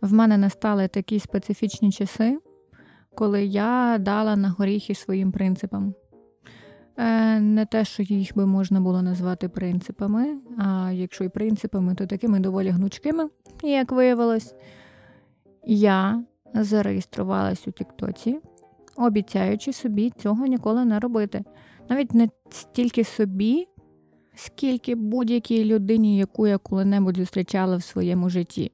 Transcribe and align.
В 0.00 0.12
мене 0.12 0.38
настали 0.38 0.88
такі 0.88 1.20
специфічні 1.20 1.92
часи, 1.92 2.38
коли 3.14 3.44
я 3.44 3.98
дала 4.00 4.36
на 4.36 4.48
горіхи 4.48 4.94
своїм 4.94 5.32
принципам. 5.32 5.94
Е, 6.96 7.40
Не 7.40 7.66
те, 7.66 7.84
що 7.84 8.02
їх 8.02 8.36
би 8.36 8.46
можна 8.46 8.80
було 8.80 9.02
назвати 9.02 9.48
принципами, 9.48 10.38
а 10.58 10.90
якщо 10.92 11.24
і 11.24 11.28
принципами, 11.28 11.94
то 11.94 12.06
такими 12.06 12.40
доволі 12.40 12.68
гнучкими, 12.68 13.28
як 13.62 13.92
виявилось, 13.92 14.54
я 15.66 16.24
зареєструвалась 16.54 17.68
у 17.68 17.70
Тіктоці, 17.70 18.38
обіцяючи 18.96 19.72
собі 19.72 20.10
цього 20.10 20.46
ніколи 20.46 20.84
не 20.84 20.98
робити. 20.98 21.44
Навіть 21.88 22.14
не 22.14 22.28
стільки 22.50 23.04
собі, 23.04 23.68
скільки 24.34 24.94
будь-якій 24.94 25.64
людині, 25.64 26.18
яку 26.18 26.46
я 26.46 26.58
коли-небудь 26.58 27.16
зустрічала 27.16 27.76
в 27.76 27.82
своєму 27.82 28.30
житті. 28.30 28.72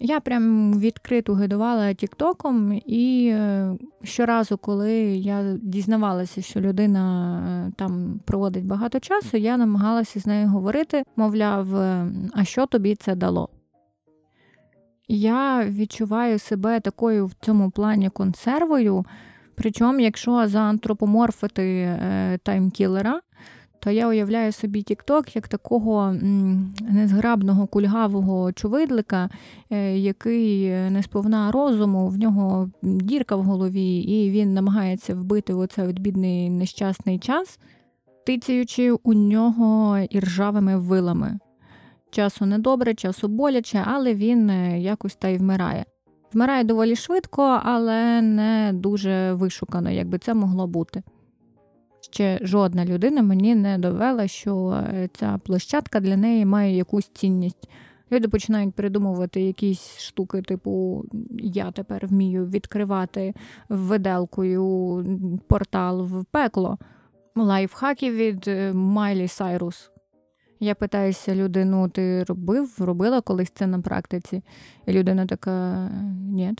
Я 0.00 0.20
прям 0.20 0.72
відкрито 0.80 1.34
гидувала 1.34 1.94
Тіктоком, 1.94 2.80
і 2.86 3.30
е, 3.32 3.70
щоразу, 4.04 4.58
коли 4.58 4.92
я 5.16 5.56
дізнавалася, 5.62 6.42
що 6.42 6.60
людина 6.60 7.68
е, 7.68 7.72
там 7.76 8.20
проводить 8.24 8.66
багато 8.66 9.00
часу, 9.00 9.36
я 9.36 9.56
намагалася 9.56 10.20
з 10.20 10.26
нею 10.26 10.48
говорити, 10.48 11.02
мовляв, 11.16 11.76
е, 11.76 12.06
а 12.34 12.44
що 12.44 12.66
тобі 12.66 12.94
це 12.94 13.14
дало? 13.14 13.48
Я 15.08 15.64
відчуваю 15.64 16.38
себе 16.38 16.80
такою 16.80 17.26
в 17.26 17.32
цьому 17.40 17.70
плані 17.70 18.10
консервою. 18.10 19.04
Причому, 19.54 20.00
якщо 20.00 20.48
заантропоморфити 20.48 21.98
таймкілера, 22.42 23.20
то 23.80 23.90
я 23.90 24.08
уявляю 24.08 24.52
собі 24.52 24.82
Тікток 24.82 25.36
як 25.36 25.48
такого 25.48 26.12
незграбного 26.80 27.66
кульгавого 27.66 28.52
чувидлика, 28.52 29.30
е, 29.70 29.98
який 29.98 30.70
не 30.70 31.02
сповна 31.02 31.52
розуму, 31.52 32.08
в 32.08 32.18
нього 32.18 32.70
дірка 32.82 33.36
в 33.36 33.42
голові, 33.42 33.96
і 33.96 34.30
він 34.30 34.54
намагається 34.54 35.14
вбити 35.14 35.54
оцей 35.54 35.92
бідний 35.92 36.50
нещасний 36.50 37.18
час, 37.18 37.58
тицяючи 38.26 38.92
у 38.92 39.14
нього 39.14 39.98
іржавими 40.10 40.78
вилами. 40.78 41.38
Часу 42.10 42.46
недобре, 42.46 42.94
часу 42.94 43.28
боляче, 43.28 43.84
але 43.86 44.14
він 44.14 44.50
е, 44.50 44.80
якось 44.80 45.16
та 45.16 45.28
й 45.28 45.38
вмирає. 45.38 45.84
Вмирає 46.32 46.64
доволі 46.64 46.96
швидко, 46.96 47.60
але 47.64 48.22
не 48.22 48.70
дуже 48.74 49.32
вишукано, 49.32 49.90
як 49.90 50.08
би 50.08 50.18
це 50.18 50.34
могло 50.34 50.66
бути 50.66 51.02
ще 52.10 52.38
жодна 52.42 52.84
людина 52.84 53.22
мені 53.22 53.54
не 53.54 53.78
довела, 53.78 54.28
що 54.28 54.70
е, 54.70 55.08
ця 55.14 55.38
площадка 55.44 56.00
для 56.00 56.16
неї 56.16 56.46
має 56.46 56.76
якусь 56.76 57.10
цінність. 57.14 57.68
Люди 58.12 58.28
починають 58.28 58.74
придумувати 58.74 59.40
якісь 59.40 59.98
штуки, 59.98 60.42
типу 60.42 61.04
я 61.38 61.70
тепер 61.70 62.06
вмію 62.06 62.46
відкривати 62.46 63.34
виделкою 63.68 65.04
портал 65.48 66.02
в 66.02 66.24
пекло. 66.24 66.78
Лайфхаки 67.36 68.10
від 68.10 68.48
е, 68.48 68.72
Майлі 68.72 69.28
Сайрус. 69.28 69.90
Я 70.60 70.74
питаюся 70.74 71.34
людину, 71.34 71.88
ти 71.88 72.24
робив, 72.24 72.74
робила 72.78 73.20
колись 73.20 73.50
це 73.50 73.66
на 73.66 73.80
практиці? 73.80 74.42
І 74.86 74.92
людина 74.92 75.26
така: 75.26 75.88
ні. 76.20 76.54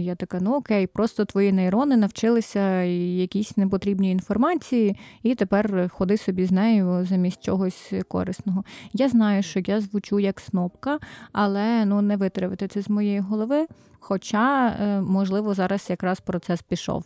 Я 0.00 0.14
така, 0.14 0.38
ну 0.40 0.54
окей, 0.54 0.86
просто 0.86 1.24
твої 1.24 1.52
нейрони 1.52 1.96
навчилися 1.96 2.82
якійсь 2.82 3.56
непотрібній 3.56 4.10
інформації, 4.10 4.96
і 5.22 5.34
тепер 5.34 5.90
ходи 5.94 6.16
собі 6.16 6.46
з 6.46 6.52
нею 6.52 7.06
замість 7.08 7.44
чогось 7.44 7.92
корисного. 8.08 8.64
Я 8.92 9.08
знаю, 9.08 9.42
що 9.42 9.60
я 9.66 9.80
звучу 9.80 10.18
як 10.18 10.40
снопка, 10.40 10.98
але 11.32 11.84
ну 11.84 12.02
не 12.02 12.16
витравити 12.16 12.68
це 12.68 12.82
з 12.82 12.88
моєї 12.88 13.20
голови. 13.20 13.66
Хоча, 14.00 14.68
е, 14.68 15.00
можливо, 15.00 15.54
зараз 15.54 15.86
якраз 15.90 16.20
процес 16.20 16.62
пішов. 16.62 17.04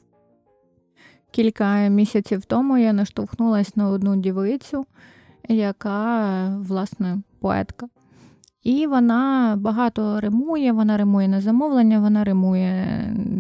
Кілька 1.31 1.89
місяців 1.89 2.45
тому 2.45 2.79
я 2.79 2.93
наштовхнулася 2.93 3.73
на 3.75 3.89
одну 3.89 4.17
дівицю, 4.17 4.87
яка, 5.49 6.49
власне, 6.59 7.19
поетка. 7.41 7.89
І 8.63 8.87
вона 8.87 9.55
багато 9.59 10.21
римує, 10.21 10.73
вона 10.73 10.97
римує 10.97 11.29
на 11.29 11.41
замовлення, 11.41 12.01
вона 12.01 12.25
римує 12.25 12.87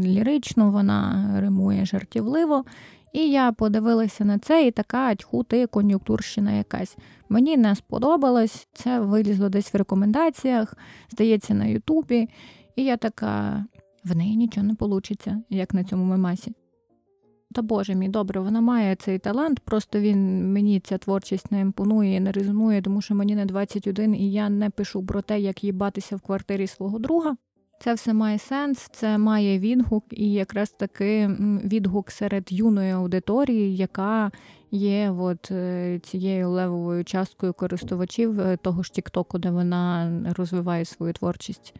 лірично, 0.04 0.70
вона 0.70 1.30
римує 1.40 1.86
жартівливо. 1.86 2.64
І 3.12 3.30
я 3.30 3.52
подивилася 3.52 4.24
на 4.24 4.38
це, 4.38 4.66
і 4.66 4.70
така 4.70 5.14
тьху 5.14 5.42
ти 5.44 5.66
кон'юнктурщина 5.66 6.52
якась. 6.52 6.96
Мені 7.28 7.56
не 7.56 7.74
сподобалось, 7.74 8.68
це 8.72 9.00
вилізло 9.00 9.48
десь 9.48 9.74
в 9.74 9.76
рекомендаціях, 9.76 10.74
здається, 11.10 11.54
на 11.54 11.64
Ютубі. 11.64 12.28
І 12.76 12.84
я 12.84 12.96
така, 12.96 13.64
в 14.04 14.16
неї 14.16 14.36
нічого 14.36 14.66
не 14.66 14.76
вийде, 14.80 15.42
як 15.50 15.74
на 15.74 15.84
цьому 15.84 16.04
мемасі. 16.04 16.52
Та 17.54 17.62
Боже 17.62 17.94
мій, 17.94 18.08
добре, 18.08 18.40
вона 18.40 18.60
має 18.60 18.96
цей 18.96 19.18
талант, 19.18 19.60
просто 19.60 20.00
він 20.00 20.52
мені 20.52 20.80
ця 20.80 20.98
творчість 20.98 21.52
не 21.52 21.60
імпонує, 21.60 22.16
і 22.16 22.20
не 22.20 22.32
резонує, 22.32 22.82
тому 22.82 23.02
що 23.02 23.14
мені 23.14 23.34
не 23.34 23.46
21 23.46 24.14
і 24.14 24.32
я 24.32 24.48
не 24.48 24.70
пишу 24.70 25.06
про 25.06 25.22
те, 25.22 25.40
як 25.40 25.64
їбатися 25.64 26.16
в 26.16 26.20
квартирі 26.20 26.66
свого 26.66 26.98
друга. 26.98 27.36
Це 27.80 27.94
все 27.94 28.12
має 28.12 28.38
сенс, 28.38 28.88
це 28.92 29.18
має 29.18 29.58
відгук, 29.58 30.04
і 30.10 30.32
якраз 30.32 30.70
таки 30.70 31.30
відгук 31.64 32.10
серед 32.10 32.52
юної 32.52 32.92
аудиторії, 32.92 33.76
яка 33.76 34.30
є 34.70 35.10
от 35.10 35.50
е, 35.50 36.00
цією 36.02 36.50
левовою 36.50 37.04
часткою 37.04 37.52
користувачів 37.52 38.40
е, 38.40 38.56
того 38.56 38.82
ж 38.82 38.92
Тіктоку, 38.92 39.38
де 39.38 39.50
вона 39.50 40.12
розвиває 40.36 40.84
свою 40.84 41.12
творчість. 41.12 41.74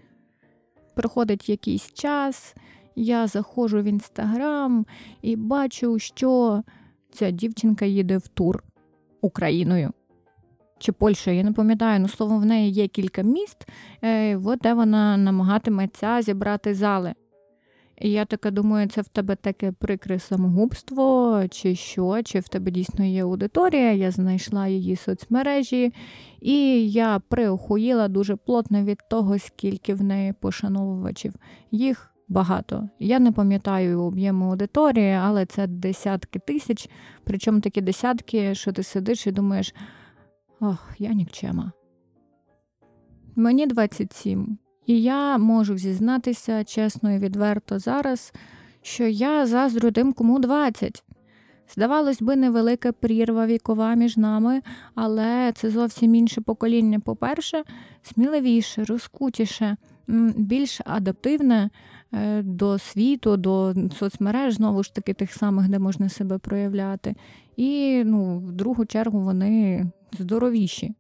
Проходить 0.95 1.49
якийсь 1.49 1.93
час. 1.93 2.55
Я 2.99 3.27
заходжу 3.27 3.83
в 3.83 3.85
інстаграм 3.85 4.87
і 5.23 5.37
бачу, 5.37 5.99
що 5.99 6.63
ця 7.11 7.31
дівчинка 7.31 7.85
їде 7.85 8.19
в 8.19 8.29
тур 8.29 8.65
Україною 9.21 9.93
чи 10.79 10.93
Польщею, 10.93 11.37
я 11.37 11.43
не 11.43 11.53
пам'ятаю, 11.53 12.01
ну 12.01 12.09
словом, 12.09 12.41
в 12.41 12.47
неї 12.47 12.71
є 12.71 12.89
кілька 12.89 13.23
міст, 13.23 13.67
е, 14.05 14.39
де 14.63 14.75
вона 14.75 15.17
намагатиметься 15.17 16.23
зібрати 16.23 16.75
зали. 16.75 17.15
І 18.01 18.11
я 18.11 18.25
така 18.25 18.51
думаю, 18.51 18.89
це 18.89 19.01
в 19.01 19.09
тебе 19.09 19.37
таке 19.37 19.73
прикре 19.73 20.19
самогубство, 20.19 21.43
чи 21.51 21.75
що, 21.75 22.23
чи 22.23 22.41
в 22.41 22.49
тебе 22.49 22.71
дійсно 22.71 23.05
є 23.05 23.23
аудиторія. 23.23 23.93
Я 23.93 24.11
знайшла 24.11 24.69
її 24.69 24.97
соцмережі, 24.97 25.93
і 26.41 26.91
я 26.91 27.21
приохуїла 27.29 28.09
дуже 28.09 28.37
плотно 28.37 28.83
від 28.83 28.99
того, 29.11 29.39
скільки 29.39 29.95
в 29.95 30.03
неї 30.03 30.33
пошановувачів. 30.41 31.35
Їх 31.71 32.15
багато. 32.29 32.89
Я 32.99 33.19
не 33.19 33.33
пам'ятаю 33.33 34.03
об'єму 34.03 34.51
аудиторії, 34.51 35.13
але 35.13 35.47
це 35.47 35.67
десятки 35.67 36.39
тисяч. 36.39 36.89
Причому 37.25 37.61
такі 37.61 37.81
десятки, 37.81 38.55
що 38.55 38.73
ти 38.73 38.83
сидиш 38.83 39.27
і 39.27 39.33
думаєш, 39.33 39.75
ох, 40.61 40.89
я 40.99 41.13
нікчема. 41.13 41.73
Мені 43.37 43.67
27, 43.67 44.59
і 44.87 45.03
я 45.03 45.39
можу 45.39 45.79
зізнатися 45.79 46.65
чесно 46.65 47.13
і 47.13 47.19
відверто 47.19 47.79
зараз, 47.79 48.33
що 48.83 49.07
я 49.07 49.47
заздрю 49.47 49.91
тим, 49.91 50.13
кому 50.13 50.39
20. 50.39 51.05
Здавалось 51.75 52.23
би, 52.23 52.37
невелика 52.37 52.93
прірва 52.93 53.47
вікова 53.47 53.95
між 53.95 54.17
нами, 54.17 54.63
але 54.95 55.53
це 55.55 55.71
зовсім 55.71 56.15
інше 56.15 56.41
покоління. 56.41 57.01
По-перше, 57.01 57.63
сміливіше, 58.03 58.85
розкутіше, 58.85 59.77
більш 60.37 60.81
адаптивне, 60.85 61.71
до 62.43 62.79
світу, 62.79 63.37
до 63.37 63.75
соцмереж, 63.99 64.55
знову 64.55 64.83
ж 64.83 64.95
таки, 64.95 65.15
тих 65.15 65.33
самих, 65.33 65.69
де 65.69 65.79
можна 65.79 66.09
себе 66.09 66.39
проявляти. 66.39 67.15
І 67.57 68.03
ну, 68.05 68.39
в 68.39 68.53
другу 68.53 68.85
чергу 68.85 69.21
вони 69.21 69.87
здоровіші. 70.19 70.95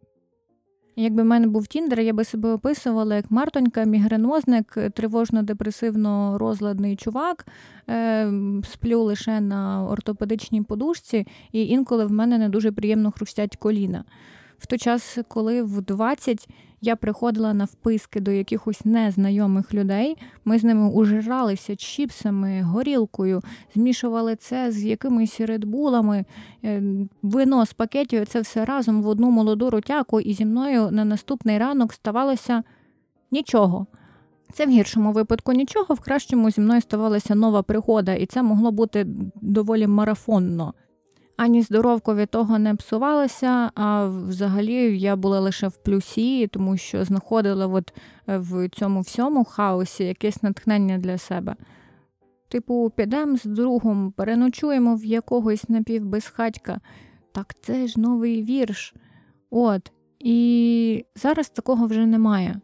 Якби 1.00 1.22
в 1.22 1.26
мене 1.26 1.46
був 1.46 1.66
Тіндер, 1.66 2.00
я 2.00 2.12
би 2.12 2.24
себе 2.24 2.52
описувала 2.52 3.16
як 3.16 3.30
Мартонька, 3.30 3.84
мігренозник, 3.84 4.76
тривожно-депресивно 4.76 6.38
розладний 6.38 6.96
чувак, 6.96 7.46
е, 7.90 8.32
сплю 8.64 9.02
лише 9.02 9.40
на 9.40 9.84
ортопедичній 9.84 10.62
подушці, 10.62 11.26
і 11.52 11.66
інколи 11.66 12.06
в 12.06 12.12
мене 12.12 12.38
не 12.38 12.48
дуже 12.48 12.72
приємно 12.72 13.10
хрустять 13.10 13.56
коліна. 13.56 14.04
В 14.58 14.66
той 14.66 14.78
час, 14.78 15.18
коли 15.28 15.62
в 15.62 15.82
20 15.82 16.48
я 16.80 16.96
приходила 16.96 17.54
на 17.54 17.64
вписки 17.64 18.20
до 18.20 18.30
якихось 18.30 18.84
незнайомих 18.84 19.74
людей. 19.74 20.16
Ми 20.44 20.58
з 20.58 20.64
ними 20.64 20.90
ужиралися 20.90 21.76
чіпсами, 21.76 22.62
горілкою, 22.62 23.42
змішували 23.74 24.36
це 24.36 24.72
з 24.72 24.84
якимись 24.84 25.40
редбулами, 25.40 26.24
е, 26.64 26.82
вино 27.22 27.66
з 27.66 27.72
пакетів, 27.72 28.26
це 28.26 28.40
все 28.40 28.64
разом 28.64 29.02
в 29.02 29.08
одну 29.08 29.30
молоду 29.30 29.70
рутяку, 29.70 30.20
і 30.20 30.34
зі 30.34 30.44
мною 30.44 30.90
на 30.90 31.04
наступний 31.04 31.58
ранок 31.58 31.92
ставалося 31.92 32.62
нічого. 33.30 33.86
Це 34.52 34.66
в 34.66 34.70
гіршому 34.70 35.12
випадку 35.12 35.52
нічого, 35.52 35.94
в 35.94 36.00
кращому 36.00 36.50
зі 36.50 36.60
мною 36.60 36.80
ставалася 36.80 37.34
нова 37.34 37.62
пригода, 37.62 38.14
і 38.14 38.26
це 38.26 38.42
могло 38.42 38.72
бути 38.72 39.06
доволі 39.34 39.86
марафонно. 39.86 40.74
Ані 41.38 41.62
здоровко 41.62 42.14
від 42.14 42.30
того 42.30 42.58
не 42.58 42.74
псувалася, 42.74 43.70
а 43.74 44.06
взагалі 44.06 45.00
я 45.00 45.16
була 45.16 45.40
лише 45.40 45.68
в 45.68 45.76
плюсі, 45.76 46.46
тому 46.46 46.76
що 46.76 47.04
знаходила 47.04 47.66
от 47.66 47.92
е, 48.28 48.38
в 48.38 48.68
цьому 48.68 49.00
всьому 49.00 49.44
хаосі 49.44 50.04
якесь 50.04 50.42
натхнення 50.42 50.98
для 50.98 51.18
себе. 51.18 51.56
Типу, 52.48 52.92
підемо 52.96 53.36
з 53.36 53.44
другом, 53.44 54.12
переночуємо 54.12 54.96
в 54.96 55.04
якогось 55.04 55.68
напівбезхатька. 55.68 56.80
Так 57.32 57.54
це 57.60 57.86
ж 57.86 58.00
новий 58.00 58.42
вірш. 58.42 58.94
От. 59.50 59.92
І 60.18 61.04
зараз 61.16 61.48
такого 61.48 61.86
вже 61.86 62.06
немає. 62.06 62.60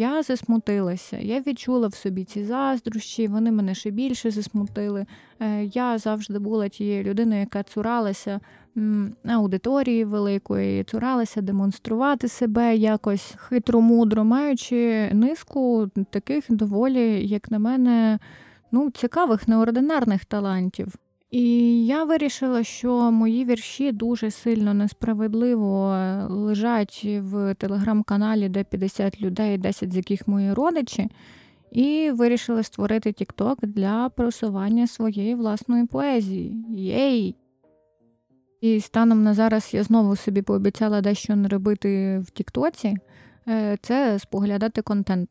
Я 0.00 0.22
засмутилася, 0.22 1.18
я 1.18 1.40
відчула 1.40 1.88
в 1.88 1.94
собі 1.94 2.24
ці 2.24 2.44
заздрощі, 2.44 3.28
вони 3.28 3.52
мене 3.52 3.74
ще 3.74 3.90
більше 3.90 4.30
засмутили. 4.30 5.06
Е, 5.40 5.64
я 5.64 5.98
завжди 5.98 6.38
була 6.38 6.68
тією 6.68 7.04
людиною, 7.04 7.40
яка 7.40 7.62
цуралася 7.62 8.40
аудиторії 9.24 10.04
великої, 10.04 10.84
цуралася 10.84 11.40
демонструвати 11.40 12.28
себе 12.28 12.76
якось 12.76 13.34
хитро-мудро, 13.36 14.24
маючи 14.24 15.10
низку 15.12 15.90
таких 16.10 16.44
доволі, 16.48 17.26
як 17.28 17.50
на 17.50 17.58
мене, 17.58 18.18
ну, 18.72 18.90
цікавих, 18.90 19.48
неординарних 19.48 20.24
талантів. 20.24 20.94
І 21.30 21.86
я 21.86 22.04
вирішила, 22.04 22.64
що 22.64 23.10
мої 23.10 23.44
вірші 23.44 23.92
дуже 23.92 24.30
сильно 24.30 24.74
несправедливо 24.74 25.92
е, 25.92 26.24
лежать 26.24 27.06
в 27.18 27.54
телеграм-каналі, 27.54 28.48
де 28.48 28.64
50 28.64 29.20
людей, 29.20 29.58
10 29.58 29.92
з 29.92 29.96
яких 29.96 30.28
мої 30.28 30.52
родичі, 30.52 31.08
і 31.72 32.10
вирішила 32.10 32.62
створити 32.62 33.10
TikTok 33.10 33.56
для 33.62 34.08
просування 34.08 34.86
своєї 34.86 35.34
власної 35.34 35.86
поезії. 35.86 36.64
Єй! 36.70 37.36
І 38.60 38.80
станом 38.80 39.22
на 39.22 39.34
зараз 39.34 39.74
я 39.74 39.82
знову 39.82 40.16
собі 40.16 40.42
пообіцяла 40.42 41.00
дещо 41.00 41.36
не 41.36 41.48
робити 41.48 42.18
в 42.18 42.30
Тіктоці, 42.30 42.96
е, 43.48 43.78
це 43.82 44.18
споглядати 44.18 44.82
контент. 44.82 45.30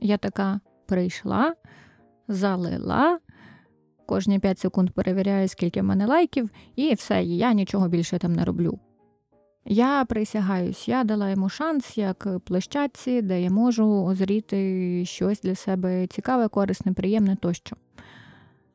Я 0.00 0.16
така 0.16 0.60
прийшла, 0.86 1.54
залила 2.28 3.18
кожні 4.06 4.38
5 4.38 4.58
секунд 4.58 4.90
перевіряю, 4.90 5.48
скільки 5.48 5.80
в 5.80 5.84
мене 5.84 6.06
лайків, 6.06 6.50
і 6.76 6.94
все, 6.94 7.22
я 7.22 7.52
нічого 7.52 7.88
більше 7.88 8.18
там 8.18 8.32
не 8.32 8.44
роблю. 8.44 8.78
Я 9.64 10.04
присягаюсь, 10.04 10.88
я 10.88 11.04
дала 11.04 11.30
йому 11.30 11.48
шанс 11.48 11.98
як 11.98 12.28
площадці, 12.44 13.22
де 13.22 13.42
я 13.42 13.50
можу 13.50 14.04
озріти 14.04 15.02
щось 15.06 15.40
для 15.40 15.54
себе 15.54 16.06
цікаве, 16.06 16.48
корисне, 16.48 16.92
приємне 16.92 17.36
тощо. 17.36 17.76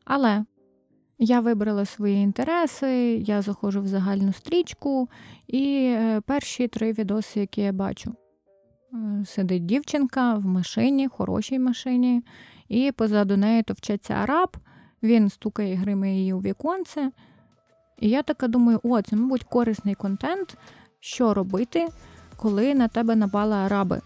Але 0.06 0.46
я 1.20 1.40
вибрала 1.40 1.86
свої 1.86 2.18
інтереси, 2.18 2.88
я 3.28 3.42
заходжу 3.42 3.82
в 3.82 3.88
загальну 3.88 4.34
стрічку, 4.34 5.10
і 5.48 5.94
е, 5.98 6.22
перші 6.22 6.68
три 6.68 6.94
відоси, 6.94 7.40
які 7.40 7.62
я 7.62 7.72
бачу, 7.72 8.16
е, 8.94 9.26
сидить 9.26 9.66
дівчинка 9.66 10.36
в 10.36 10.46
машині, 10.46 11.08
хорошій 11.08 11.60
машині, 11.60 12.24
і 12.70 12.92
позаду 12.92 13.38
неї 13.38 13.64
товчеться 13.64 14.14
араб, 14.14 14.58
він 15.04 15.30
стукає 15.30 15.76
гриме 15.76 16.12
її 16.12 16.34
у 16.34 16.40
віконце. 16.40 17.12
І 18.00 18.10
я 18.10 18.24
така 18.24 18.48
думаю, 18.48 18.80
о, 18.84 19.02
це, 19.02 19.16
мабуть, 19.16 19.44
корисний 19.44 19.96
контент, 19.96 20.58
що 21.00 21.34
робити, 21.34 21.88
коли 22.36 22.76
на 22.76 22.88
тебе 22.88 23.16
напали 23.16 23.56
араби. 23.56 24.02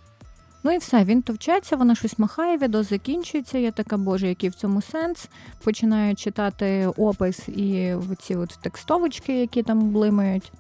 Ну 0.64 0.72
і 0.72 0.78
все, 0.78 1.04
він 1.04 1.22
товчеться, 1.22 1.76
вона 1.76 1.96
щось 1.96 2.20
махає, 2.20 2.58
відео 2.58 2.84
закінчується. 2.84 3.58
Я 3.58 3.72
така, 3.72 3.98
боже, 3.98 4.28
який 4.28 4.50
в 4.50 4.56
цьому 4.56 4.82
сенс. 4.82 5.28
Починаю 5.64 6.16
читати 6.16 6.88
опис 6.88 7.50
і 7.50 7.96
ці 8.20 8.36
от 8.36 8.60
текстовочки, 8.62 9.40
які 9.40 9.64
там 9.64 9.90
блимають. 9.90 10.52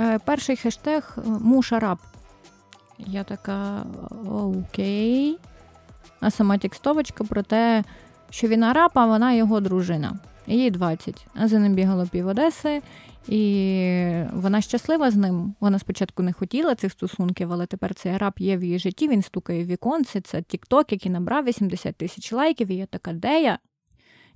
Е, 0.00 0.18
Перший 0.18 0.56
хештег 0.56 1.16
муж 1.24 1.72
араб. 1.72 1.98
Я 2.98 3.24
така 3.24 3.86
окей. 4.30 5.38
А 6.20 6.30
сама 6.30 6.58
текстовочка 6.58 7.24
про 7.24 7.42
те, 7.42 7.84
що 8.34 8.48
він 8.48 8.64
араб, 8.64 8.90
а 8.94 9.06
вона 9.06 9.32
його 9.32 9.60
дружина. 9.60 10.18
Їй 10.46 10.70
20. 10.70 11.26
А 11.34 11.48
за 11.48 11.58
ним 11.58 11.74
бігало 11.74 12.06
пів 12.06 12.26
Одеси, 12.26 12.82
і 13.28 14.22
вона 14.32 14.60
щаслива 14.60 15.10
з 15.10 15.16
ним. 15.16 15.54
Вона 15.60 15.78
спочатку 15.78 16.22
не 16.22 16.32
хотіла 16.32 16.74
цих 16.74 16.92
стосунків, 16.92 17.52
але 17.52 17.66
тепер 17.66 17.94
цей 17.94 18.12
араб 18.12 18.32
є 18.38 18.56
в 18.56 18.64
її 18.64 18.78
житті. 18.78 19.08
Він 19.08 19.22
стукає 19.22 19.64
в 19.64 19.66
віконце. 19.66 20.20
Це 20.20 20.42
Тікток, 20.42 20.92
який 20.92 21.12
набрав 21.12 21.44
80 21.44 21.96
тисяч 21.96 22.32
лайків. 22.32 22.70
І 22.70 22.76
я 22.76 22.86
така, 22.86 23.12
де 23.12 23.42
я? 23.42 23.58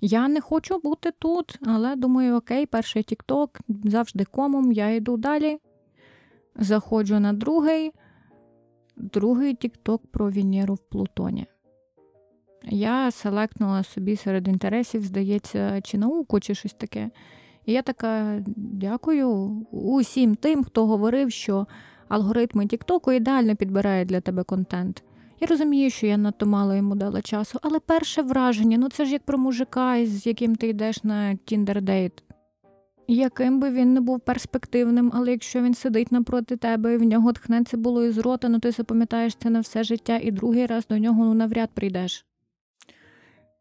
Я 0.00 0.28
не 0.28 0.40
хочу 0.40 0.78
бути 0.78 1.10
тут, 1.18 1.58
але 1.66 1.96
думаю, 1.96 2.36
окей, 2.36 2.66
перший 2.66 3.02
Тікток 3.02 3.60
завжди 3.84 4.24
комом, 4.24 4.72
я 4.72 4.94
йду 4.94 5.16
далі. 5.16 5.58
Заходжу 6.56 7.20
на 7.20 7.32
другий, 7.32 7.92
другий 8.96 9.54
Тікток 9.54 10.02
про 10.12 10.30
Венеру 10.30 10.74
в 10.74 10.78
Плутоні. 10.78 11.46
Я 12.64 13.10
селектнула 13.10 13.82
собі 13.82 14.16
серед 14.16 14.48
інтересів, 14.48 15.02
здається, 15.02 15.80
чи 15.80 15.98
науку, 15.98 16.40
чи 16.40 16.54
щось 16.54 16.72
таке. 16.72 17.10
І 17.66 17.72
я 17.72 17.82
така 17.82 18.42
дякую 18.56 19.28
усім 19.70 20.34
тим, 20.34 20.64
хто 20.64 20.86
говорив, 20.86 21.32
що 21.32 21.66
алгоритми 22.08 22.66
Тіктоку 22.66 23.12
ідеально 23.12 23.56
підбирають 23.56 24.08
для 24.08 24.20
тебе 24.20 24.42
контент. 24.42 25.02
Я 25.40 25.46
розумію, 25.46 25.90
що 25.90 26.06
я 26.06 26.16
надто 26.16 26.46
мало 26.46 26.74
йому 26.74 26.94
дала 26.94 27.22
часу, 27.22 27.58
але 27.62 27.80
перше 27.80 28.22
враження 28.22 28.78
ну 28.78 28.88
це 28.88 29.04
ж 29.04 29.12
як 29.12 29.22
про 29.22 29.38
мужика, 29.38 30.06
з 30.06 30.26
яким 30.26 30.56
ти 30.56 30.68
йдеш 30.68 31.04
на 31.04 31.34
тіндердейт. 31.34 32.22
Яким 33.08 33.60
би 33.60 33.70
він 33.70 33.94
не 33.94 34.00
був 34.00 34.20
перспективним, 34.20 35.12
але 35.14 35.30
якщо 35.30 35.62
він 35.62 35.74
сидить 35.74 36.12
напроти 36.12 36.56
тебе 36.56 36.94
і 36.94 36.96
в 36.96 37.02
нього 37.02 37.32
тхне 37.32 37.64
це 37.64 37.76
було 37.76 38.04
із 38.04 38.18
рота, 38.18 38.48
ну 38.48 38.58
ти 38.58 38.70
запам'ятаєш 38.70 39.34
це 39.34 39.50
на 39.50 39.60
все 39.60 39.84
життя, 39.84 40.18
і 40.22 40.30
другий 40.30 40.66
раз 40.66 40.86
до 40.86 40.98
нього 40.98 41.24
ну 41.24 41.34
навряд 41.34 41.70
прийдеш. 41.74 42.27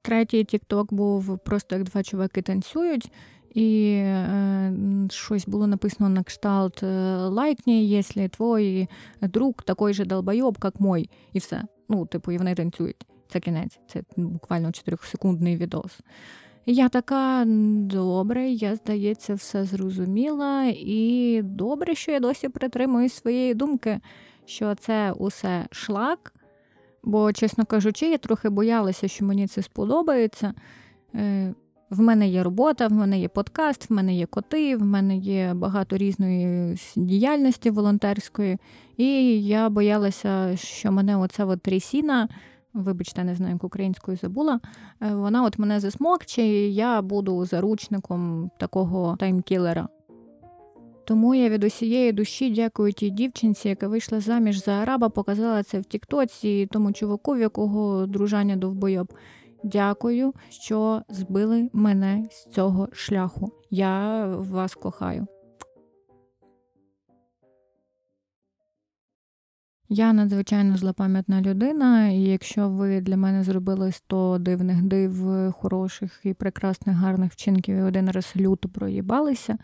Третій 0.07 0.43
тікток 0.43 0.93
був 0.93 1.39
просто 1.39 1.75
як 1.75 1.83
два 1.83 2.03
чуваки 2.03 2.41
танцюють, 2.41 3.11
і 3.53 3.93
е, 3.95 4.73
щось 5.09 5.47
було 5.47 5.67
написано 5.67 6.09
на 6.09 6.23
кшталт 6.23 6.83
е, 6.83 7.15
лайкні, 7.15 7.89
якщо 7.89 8.29
твій 8.29 8.87
друг 9.21 9.53
такий 9.53 9.93
же 9.93 10.05
долбойоб, 10.05 10.57
як 10.63 10.79
мой, 10.79 11.09
і 11.33 11.39
все. 11.39 11.63
Ну, 11.89 12.05
типу, 12.05 12.31
і 12.31 12.37
вони 12.37 12.55
танцюють. 12.55 13.05
Це 13.29 13.39
кінець, 13.39 13.79
це 13.87 14.03
буквально 14.17 14.67
4-секундний 14.67 15.57
відос. 15.57 15.99
Я 16.65 16.89
така 16.89 17.43
добре, 17.81 18.49
я, 18.49 18.75
здається, 18.75 19.33
все 19.33 19.65
зрозуміла, 19.65 20.63
і 20.77 21.41
добре, 21.43 21.95
що 21.95 22.11
я 22.11 22.19
досі 22.19 22.49
притримуюсь 22.49 23.13
своєї 23.13 23.53
думки, 23.53 23.99
що 24.45 24.75
це 24.75 25.11
усе 25.11 25.65
шлак, 25.71 26.33
Бо, 27.07 27.33
чесно 27.33 27.65
кажучи, 27.65 28.09
я 28.09 28.17
трохи 28.17 28.49
боялася, 28.49 29.07
що 29.07 29.25
мені 29.25 29.47
це 29.47 29.61
сподобається. 29.61 30.53
Е, 31.15 31.53
в 31.89 31.99
мене 31.99 32.27
є 32.27 32.43
робота, 32.43 32.87
в 32.87 32.91
мене 32.91 33.19
є 33.19 33.27
подкаст, 33.27 33.89
в 33.89 33.93
мене 33.93 34.15
є 34.15 34.25
коти, 34.25 34.75
в 34.75 34.81
мене 34.81 35.17
є 35.17 35.53
багато 35.53 35.97
різної 35.97 36.75
діяльності 36.95 37.69
волонтерської. 37.69 38.57
І 38.97 39.07
я 39.43 39.69
боялася, 39.69 40.57
що 40.57 40.91
мене 40.91 41.17
оця 41.17 41.45
от 41.45 41.61
трісіна, 41.61 42.29
вибачте, 42.73 43.23
не 43.23 43.35
знаю, 43.35 43.53
як 43.53 43.63
українською 43.63 44.17
забула, 44.17 44.59
е, 45.01 45.15
вона 45.15 45.43
от 45.43 45.59
мене 45.59 45.79
засмокче, 45.79 46.41
і 46.41 46.75
я 46.75 47.01
буду 47.01 47.45
заручником 47.45 48.51
такого 48.59 49.15
таймкілера. 49.19 49.87
Тому 51.07 51.35
я 51.35 51.49
від 51.49 51.63
усієї 51.63 52.11
душі 52.11 52.49
дякую 52.49 52.93
тій 52.93 53.09
дівчинці, 53.09 53.69
яка 53.69 53.87
вийшла 53.87 54.19
заміж 54.19 54.63
за 54.63 54.71
араба, 54.71 55.09
показала 55.09 55.63
це 55.63 55.79
в 55.79 55.85
Тіктоці, 55.85 56.67
тому 56.71 56.93
чуваку, 56.93 57.33
в 57.33 57.39
якого 57.39 58.05
дружання 58.05 58.55
довбойоб. 58.55 59.13
Дякую, 59.63 60.33
що 60.49 61.01
збили 61.09 61.69
мене 61.73 62.27
з 62.31 62.45
цього 62.45 62.87
шляху. 62.91 63.51
Я 63.69 64.25
вас 64.27 64.75
кохаю. 64.75 65.27
Я 69.89 70.13
надзвичайно 70.13 70.77
злопам'ятна 70.77 71.41
людина, 71.41 72.09
і 72.09 72.21
якщо 72.21 72.69
ви 72.69 73.01
для 73.01 73.17
мене 73.17 73.43
зробили 73.43 73.91
100 73.91 74.37
дивних 74.39 74.81
див, 74.81 75.25
хороших 75.53 76.19
і 76.23 76.33
прекрасних 76.33 76.95
гарних 76.95 77.31
вчинків 77.31 77.75
і 77.75 77.81
один 77.81 78.11
раз 78.11 78.33
люто 78.37 78.69
проїбалися 78.69 79.57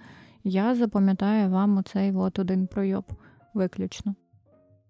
я 0.44 0.76
запам'ятаю 0.76 1.50
вам 1.50 1.78
оцей 1.78 2.12
от 2.16 2.40
один 2.40 2.68
пройоб 2.68 3.06
виключно. 3.54 4.16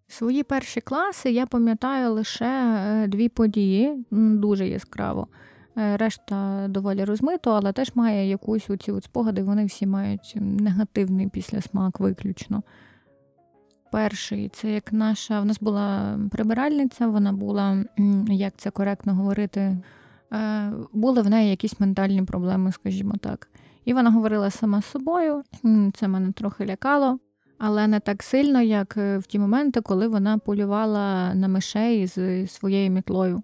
Свої 0.07 0.43
перші 0.43 0.81
класи 0.81 1.31
я 1.31 1.45
пам'ятаю 1.45 2.13
лише 2.13 2.45
е, 2.45 3.07
дві 3.07 3.29
події, 3.29 4.05
дуже 4.11 4.67
яскраво. 4.67 5.27
Е, 5.77 5.97
решта 5.97 6.67
доволі 6.69 7.03
розмито, 7.03 7.51
але 7.51 7.73
теж 7.73 7.95
має 7.95 8.29
якусь 8.29 8.69
оці 8.69 8.91
от 8.91 9.03
спогади, 9.03 9.43
вони 9.43 9.65
всі 9.65 9.87
мають 9.87 10.33
негативний 10.39 11.29
післясмак 11.29 11.99
виключно. 11.99 12.63
Перший 13.91 14.49
це 14.49 14.71
як 14.71 14.93
наша, 14.93 15.41
в 15.41 15.45
нас 15.45 15.59
була 15.59 16.19
прибиральниця, 16.31 17.07
вона 17.07 17.33
була, 17.33 17.85
як 18.27 18.53
це 18.57 18.69
коректно 18.69 19.15
говорити, 19.15 19.77
е, 20.33 20.71
були 20.93 21.21
в 21.21 21.29
неї 21.29 21.49
якісь 21.49 21.79
ментальні 21.79 22.23
проблеми, 22.23 22.71
скажімо 22.71 23.13
так. 23.21 23.49
І 23.85 23.93
вона 23.93 24.11
говорила 24.11 24.49
сама 24.49 24.81
з 24.81 24.85
собою. 24.85 25.43
Це 25.93 26.07
мене 26.07 26.31
трохи 26.31 26.65
лякало, 26.65 27.19
але 27.57 27.87
не 27.87 27.99
так 27.99 28.23
сильно, 28.23 28.61
як 28.61 28.97
е, 28.97 29.17
в 29.17 29.25
ті 29.25 29.39
моменти, 29.39 29.81
коли 29.81 30.07
вона 30.07 30.37
полювала 30.37 31.33
на 31.33 31.47
мишей 31.47 32.07
з 32.07 32.47
своєю 32.47 32.91
мітлою. 32.91 33.43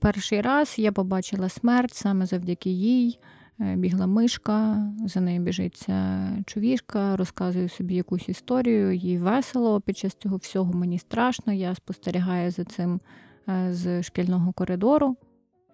Перший 0.00 0.40
раз 0.40 0.74
я 0.78 0.92
побачила 0.92 1.48
смерть 1.48 1.94
саме 1.94 2.26
завдяки 2.26 2.70
їй. 2.70 3.18
Е, 3.60 3.76
бігла 3.76 4.06
мишка, 4.06 4.86
за 5.06 5.20
нею 5.20 5.40
біжиться 5.42 6.28
чувішка, 6.46 7.16
розказує 7.16 7.68
собі 7.68 7.94
якусь 7.94 8.28
історію, 8.28 8.92
їй 8.92 9.18
весело. 9.18 9.80
Під 9.80 9.98
час 9.98 10.14
цього 10.14 10.36
всього 10.36 10.72
мені 10.72 10.98
страшно. 10.98 11.52
Я 11.52 11.74
спостерігаю 11.74 12.50
за 12.50 12.64
цим 12.64 13.00
е, 13.48 13.68
з 13.74 14.02
шкільного 14.02 14.52
коридору. 14.52 15.16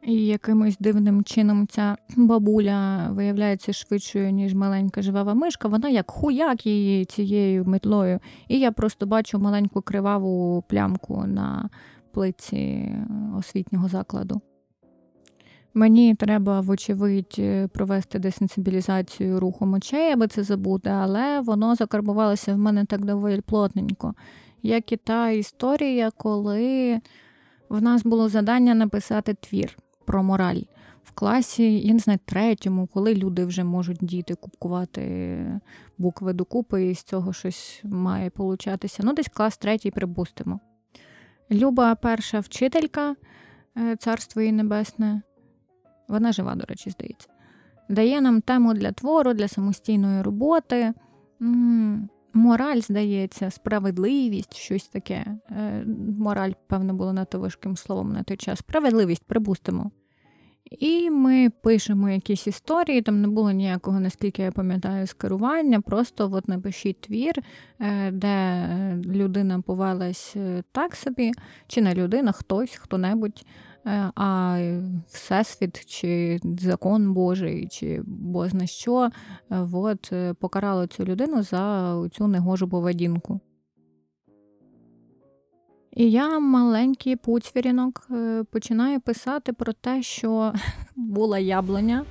І 0.02 0.26
якимось 0.26 0.76
дивним 0.80 1.24
чином 1.24 1.66
ця 1.66 1.96
бабуля 2.16 3.08
виявляється 3.10 3.72
швидшою, 3.72 4.30
ніж 4.30 4.54
маленька 4.54 5.02
живава 5.02 5.34
мишка, 5.34 5.68
вона 5.68 5.88
як 5.88 6.10
хуяк 6.10 6.66
її 6.66 7.04
цією 7.04 7.64
метлою. 7.64 8.20
І 8.48 8.58
я 8.58 8.72
просто 8.72 9.06
бачу 9.06 9.38
маленьку 9.38 9.82
криваву 9.82 10.64
плямку 10.68 11.24
на 11.26 11.68
плиці 12.12 12.94
освітнього 13.38 13.88
закладу. 13.88 14.40
Мені 15.74 16.14
треба, 16.14 16.60
вочевидь, 16.60 17.36
е, 17.38 17.68
провести 17.68 18.18
десенсибілізацію 18.18 19.40
руху 19.40 19.66
мочей, 19.66 20.12
аби 20.12 20.26
це 20.26 20.42
забути, 20.42 20.90
але 20.90 21.40
воно 21.40 21.74
закарбувалося 21.74 22.54
в 22.54 22.58
мене 22.58 22.84
так 22.84 23.04
доволі 23.04 23.40
плотненько. 23.40 24.14
Як 24.62 24.92
і 24.92 24.96
та 24.96 25.30
історія, 25.30 26.10
коли 26.16 27.00
в 27.68 27.82
нас 27.82 28.04
було 28.04 28.28
завдання 28.28 28.74
написати 28.74 29.34
твір 29.34 29.78
про 30.08 30.22
мораль 30.22 30.60
в 31.04 31.12
класі, 31.12 31.80
я 31.80 31.92
не 31.92 31.98
знаю, 31.98 32.18
третьому, 32.24 32.86
коли 32.86 33.14
люди 33.14 33.44
вже 33.44 33.64
можуть 33.64 33.98
діти 34.00 34.34
купкувати 34.34 35.60
букви 35.98 36.32
докупи, 36.32 36.86
і 36.86 36.94
з 36.94 37.02
цього 37.02 37.32
щось 37.32 37.80
має 37.84 38.30
получатися. 38.30 39.02
Ну, 39.04 39.12
десь 39.12 39.28
клас 39.28 39.56
третій 39.56 39.90
припустимо. 39.90 40.60
Люба 41.50 41.94
перша 41.94 42.40
вчителька, 42.40 43.16
е, 43.78 43.96
царство 43.96 44.42
її 44.42 44.52
небесне, 44.52 45.22
вона 46.08 46.32
жива, 46.32 46.54
до 46.54 46.64
речі, 46.64 46.90
здається, 46.90 47.28
дає 47.88 48.20
нам 48.20 48.40
тему 48.40 48.74
для 48.74 48.92
твору, 48.92 49.34
для 49.34 49.48
самостійної 49.48 50.22
роботи. 50.22 50.92
Мораль, 52.34 52.80
здається, 52.80 53.50
справедливість, 53.50 54.54
щось 54.54 54.88
таке. 54.88 55.26
Е, 55.50 55.84
мораль, 56.18 56.52
певно, 56.66 56.94
було 56.94 57.12
надто 57.12 57.40
важким 57.40 57.76
словом 57.76 58.12
на 58.12 58.22
той 58.22 58.36
час. 58.36 58.58
Справедливість, 58.58 59.24
припустимо. 59.24 59.90
І 60.70 61.10
ми 61.10 61.50
пишемо 61.50 62.10
якісь 62.10 62.46
історії, 62.46 63.02
там 63.02 63.20
не 63.20 63.28
було 63.28 63.50
ніякого, 63.50 64.00
наскільки 64.00 64.42
я 64.42 64.52
пам'ятаю, 64.52 65.06
скерування. 65.06 65.80
Просто 65.80 66.30
от 66.32 66.48
напишіть 66.48 67.00
твір, 67.00 67.32
е, 67.80 68.10
де 68.10 68.66
людина 69.06 69.60
повелась 69.60 70.32
е, 70.36 70.62
так 70.72 70.96
собі, 70.96 71.32
чи 71.66 71.80
не 71.80 71.94
людина, 71.94 72.32
хтось, 72.32 72.76
хто-небудь, 72.76 73.44
е, 73.86 74.10
а 74.14 74.58
всесвіт, 75.08 75.86
чи 75.86 76.40
закон 76.58 77.12
Божий, 77.12 77.68
чи 77.70 78.00
бозна 78.04 78.66
що, 78.66 79.10
от, 79.72 80.12
покарало 80.38 80.86
цю 80.86 81.04
людину 81.04 81.42
за 81.42 81.94
цю 82.12 82.26
негожу 82.26 82.68
поведінку. 82.68 83.40
І 85.98 86.10
я 86.10 86.38
маленький 86.38 87.16
пуцвірінок 87.16 88.06
е, 88.10 88.44
починаю 88.50 89.00
писати 89.00 89.52
про 89.52 89.72
те, 89.72 90.02
що 90.02 90.52
була 90.96 91.38
яблуня, 91.38 92.04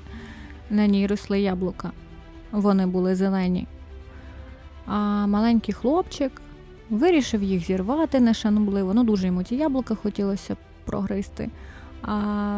на 0.69 0.87
ній 0.87 1.07
росли 1.07 1.41
яблука. 1.41 1.91
Вони 2.51 2.85
були 2.85 3.15
зелені. 3.15 3.67
А 4.85 5.27
маленький 5.27 5.73
хлопчик 5.73 6.41
вирішив 6.89 7.43
їх 7.43 7.65
зірвати 7.65 8.19
нешанобливо. 8.19 8.93
Ну, 8.93 9.03
дуже 9.03 9.27
йому 9.27 9.43
ті 9.43 9.55
яблука 9.55 9.95
хотілося 9.95 10.57
прогризти. 10.85 11.49
А 12.01 12.15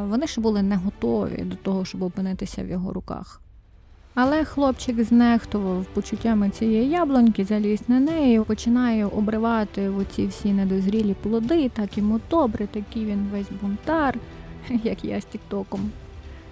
вони 0.09 0.27
ще 0.27 0.41
були 0.41 0.61
не 0.61 0.75
готові 0.75 1.43
до 1.43 1.55
того, 1.55 1.85
щоб 1.85 2.01
опинитися 2.01 2.63
в 2.63 2.67
його 2.67 2.93
руках. 2.93 3.41
Але 4.21 4.45
хлопчик 4.45 5.03
знехтував 5.03 5.85
почуттями 5.85 6.49
цієї 6.49 6.89
яблуньки, 6.89 7.45
заліз 7.45 7.81
на 7.87 7.99
неї, 7.99 8.39
починає 8.39 9.05
обривати 9.05 9.89
оці 9.89 10.27
всі 10.27 10.53
недозрілі 10.53 11.15
плоди, 11.23 11.69
так 11.69 11.97
йому 11.97 12.19
добре, 12.29 12.67
такий 12.67 13.05
він 13.05 13.27
весь 13.31 13.47
бунтар, 13.61 14.17
як 14.83 15.05
я 15.05 15.21
з 15.21 15.25
тіктоком. 15.25 15.91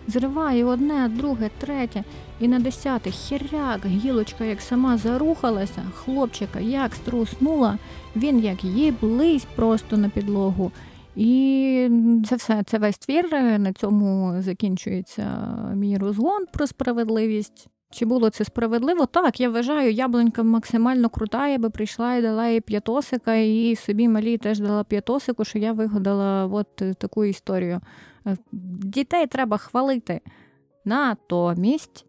Зриває 0.07 0.65
одне, 0.65 1.09
друге, 1.09 1.49
третє, 1.57 2.03
і 2.39 2.47
на 2.47 2.59
десяте 2.59 3.11
хіряк, 3.11 3.85
гілочка 3.85 4.45
як 4.45 4.61
сама 4.61 4.97
зарухалася, 4.97 5.81
хлопчика 5.95 6.59
як 6.59 6.95
струснула, 6.95 7.77
він 8.15 8.39
як 8.39 8.63
їблись 8.63 9.47
просто 9.55 9.97
на 9.97 10.09
підлогу. 10.09 10.71
І 11.17 11.89
це 12.25 12.35
все, 12.35 12.63
це 12.63 12.77
весь 12.77 12.97
твір. 12.97 13.31
На 13.59 13.73
цьому 13.73 14.35
закінчується 14.41 15.25
мій 15.75 15.97
розгон 15.97 16.45
про 16.53 16.67
справедливість. 16.67 17.67
Чи 17.91 18.05
було 18.05 18.29
це 18.29 18.45
справедливо? 18.45 19.05
Так, 19.05 19.39
я 19.39 19.49
вважаю, 19.49 19.91
яблунька 19.91 20.43
максимально 20.43 21.09
крута, 21.09 21.47
я 21.47 21.57
би 21.57 21.69
прийшла 21.69 22.15
і 22.15 22.21
дала 22.21 22.47
їй 22.47 22.61
п'ятосика, 22.61 23.35
і 23.35 23.75
собі 23.75 24.07
малі 24.07 24.37
теж 24.37 24.59
дала 24.59 24.83
п'ятосику, 24.83 25.45
що 25.45 25.59
я 25.59 25.73
вигадала 25.73 26.45
от 26.45 26.75
таку 26.75 27.25
історію. 27.25 27.81
Е, 28.27 28.37
дітей 28.81 29.27
треба 29.27 29.57
хвалити. 29.57 30.21
Натомість, 30.85 32.05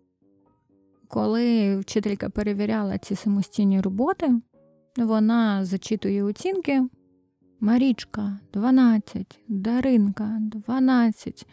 коли 1.08 1.76
вчителька 1.78 2.28
перевіряла 2.30 2.98
ці 2.98 3.14
самостійні 3.14 3.80
роботи, 3.80 4.40
вона 4.96 5.64
зачитує 5.64 6.22
оцінки. 6.22 6.88
Марічка 7.60 8.38
12, 8.52 9.40
Даринка 9.48 10.38
12, 10.40 11.46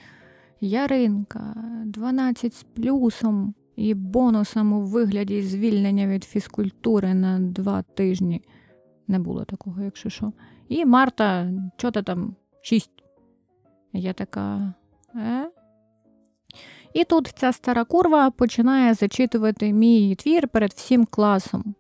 Яринка 0.61 1.55
12 1.85 2.53
з 2.53 2.63
плюсом 2.63 3.53
і 3.75 3.93
бонусом 3.93 4.73
у 4.73 4.81
вигляді 4.81 5.41
звільнення 5.41 6.07
від 6.07 6.23
фізкультури 6.23 7.13
на 7.13 7.39
два 7.39 7.81
тижні. 7.81 8.41
Не 9.07 9.19
було 9.19 9.45
такого, 9.45 9.81
якщо 9.81 10.09
що. 10.09 10.31
І 10.69 10.85
Марта, 10.85 11.51
що 11.77 11.91
то 11.91 12.01
там, 12.03 12.35
6. 12.61 12.91
Я 13.93 14.13
така. 14.13 14.73
е? 15.15 15.49
І 16.93 17.03
тут 17.03 17.33
ця 17.37 17.51
стара 17.51 17.83
курва 17.83 18.31
починає 18.31 18.93
зачитувати 18.93 19.73
мій 19.73 20.15
твір 20.15 20.47
перед 20.47 20.71
всім 20.71 21.05
класом. 21.05 21.75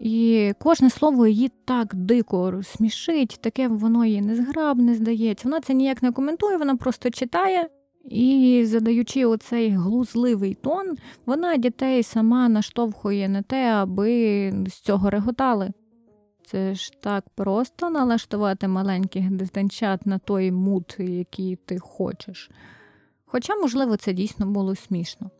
І 0.00 0.52
кожне 0.58 0.90
слово 0.90 1.26
її 1.26 1.50
так 1.64 1.94
дико 1.94 2.60
смішить, 2.62 3.38
таке 3.40 3.68
воно 3.68 4.04
їй 4.04 4.20
незграбне 4.20 4.94
здається. 4.94 5.48
Вона 5.48 5.60
це 5.60 5.74
ніяк 5.74 6.02
не 6.02 6.12
коментує, 6.12 6.56
вона 6.56 6.76
просто 6.76 7.10
читає. 7.10 7.68
І, 8.04 8.62
задаючи 8.66 9.24
оцей 9.24 9.70
глузливий 9.70 10.54
тон, 10.54 10.96
вона 11.26 11.56
дітей 11.56 12.02
сама 12.02 12.48
наштовхує 12.48 13.28
на 13.28 13.42
те, 13.42 13.72
аби 13.72 14.52
з 14.68 14.74
цього 14.74 15.10
реготали. 15.10 15.72
Це 16.46 16.74
ж 16.74 16.92
так 17.00 17.24
просто 17.34 17.90
налаштувати 17.90 18.68
маленьких 18.68 19.30
дитинчат 19.30 20.06
на 20.06 20.18
той 20.18 20.52
мут, 20.52 20.96
який 20.98 21.56
ти 21.56 21.78
хочеш. 21.78 22.50
Хоча, 23.24 23.56
можливо, 23.56 23.96
це 23.96 24.12
дійсно 24.12 24.46
було 24.46 24.74
смішно. 24.76 25.30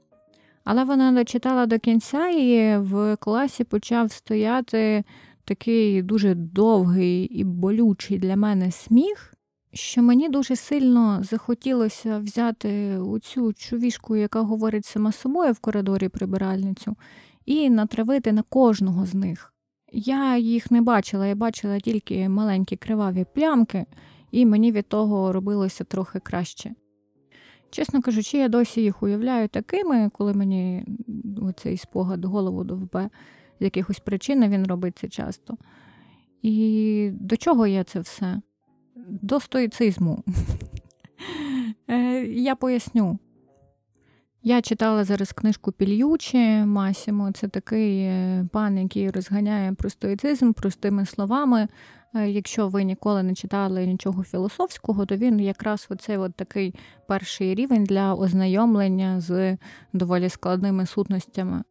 Але 0.65 0.85
вона 0.85 1.13
дочитала 1.13 1.67
до 1.67 1.79
кінця 1.79 2.29
і 2.29 2.79
в 2.79 3.17
класі 3.17 3.65
почав 3.65 4.13
стояти 4.13 5.05
такий 5.45 6.03
дуже 6.03 6.35
довгий 6.35 7.25
і 7.25 7.45
болючий 7.45 8.19
для 8.19 8.37
мене 8.37 8.71
сміх, 8.71 9.35
що 9.73 10.03
мені 10.03 10.29
дуже 10.29 10.57
сильно 10.57 11.23
захотілося 11.23 12.19
взяти 12.19 12.99
оцю 12.99 13.53
чувішку, 13.53 14.17
яка 14.17 14.41
говорить 14.41 14.87
сама 14.87 15.13
собою 15.13 15.53
в 15.53 15.59
коридорі 15.59 16.09
прибиральницю, 16.09 16.97
і 17.47 17.71
натравити 17.71 18.33
на 18.33 18.43
кожного 18.43 19.07
з 19.07 19.15
них. 19.15 19.55
Я 19.93 20.37
їх 20.37 20.71
не 20.71 20.83
бачила, 20.83 21.27
я 21.27 21.35
бачила 21.35 21.81
тільки 21.81 22.29
маленькі 22.29 22.77
криваві 22.77 23.27
плямки, 23.35 23.87
і 24.31 24.47
мені 24.47 24.73
від 24.73 24.89
того 24.89 25.33
робилося 25.33 25.85
трохи 25.85 26.19
краще. 26.19 26.75
Чесно 27.71 28.03
кажучи, 28.03 28.39
я 28.39 28.49
досі 28.49 28.83
їх 28.83 29.03
уявляю 29.03 29.49
такими, 29.49 30.11
коли 30.13 30.35
мені 30.35 30.85
цей 31.57 31.77
спогад 31.77 32.25
голову 32.25 32.65
довбе 32.65 33.11
з 33.61 33.65
якихось 33.65 33.99
причин 33.99 34.49
він 34.49 34.67
робить 34.67 34.99
це 34.99 35.09
часто. 35.09 35.57
І 36.43 37.11
до 37.13 37.37
чого 37.37 37.67
є 37.67 37.85
це 37.85 38.01
все? 38.01 38.41
До 39.07 39.41
стоїцизму. 39.41 40.25
Е, 41.89 42.25
я 42.25 42.55
поясню. 42.55 43.19
Я 44.43 44.63
читала 44.63 45.05
зараз 45.05 45.33
книжку 45.33 45.73
Пільючі 45.73 46.39
Масімо. 46.65 47.33
Це 47.33 47.49
такий 47.49 48.01
е, 48.03 48.47
пан, 48.53 48.79
який 48.79 49.11
розганяє 49.11 49.73
про 49.73 49.91
стоїцизм 49.91 50.53
простими 50.53 51.07
словами. 51.07 51.69
Е, 52.15 52.31
якщо 52.31 52.69
ви 52.69 52.85
ніколи 52.85 53.23
не 53.23 53.35
читали 53.35 53.87
нічого 53.87 54.25
філософського, 54.25 55.07
то 55.07 55.17
він 55.17 55.41
якраз 55.41 55.87
оцей 55.91 56.17
от 56.17 56.35
такий 56.35 56.75
перший 57.07 57.55
рівень 57.55 57.85
для 57.85 58.15
ознайомлення 58.15 59.21
з 59.21 59.57
доволі 59.93 60.29
складними 60.29 60.87
сутностями. 60.87 61.63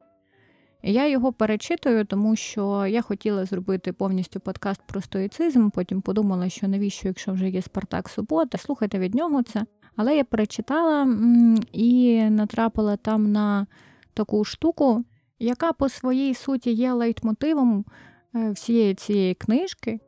Я 0.83 1.07
його 1.07 1.33
перечитую, 1.33 2.05
тому 2.05 2.35
що 2.35 2.85
я 2.85 3.01
хотіла 3.01 3.45
зробити 3.45 3.93
повністю 3.93 4.39
подкаст 4.39 4.81
про 4.85 5.01
стоїцизм. 5.01 5.69
Потім 5.69 6.01
подумала, 6.01 6.49
що 6.49 6.67
навіщо, 6.67 7.07
якщо 7.07 7.33
вже 7.33 7.49
є 7.49 7.61
Спартак 7.61 8.09
Субота, 8.09 8.57
слухайте 8.57 8.99
від 8.99 9.15
нього 9.15 9.43
це. 9.43 9.65
Але 9.95 10.17
я 10.17 10.23
перечитала 10.23 11.07
і 11.71 12.23
натрапила 12.29 12.97
там 12.97 13.31
на 13.31 13.67
таку 14.13 14.43
штуку, 14.43 15.03
яка 15.39 15.73
по 15.73 15.89
своїй 15.89 16.35
суті 16.35 16.71
є 16.71 16.93
лейтмотивом 16.93 17.85
е, 18.35 18.51
всієї 18.51 18.95
цієї 18.95 19.33
книжки, 19.33 19.99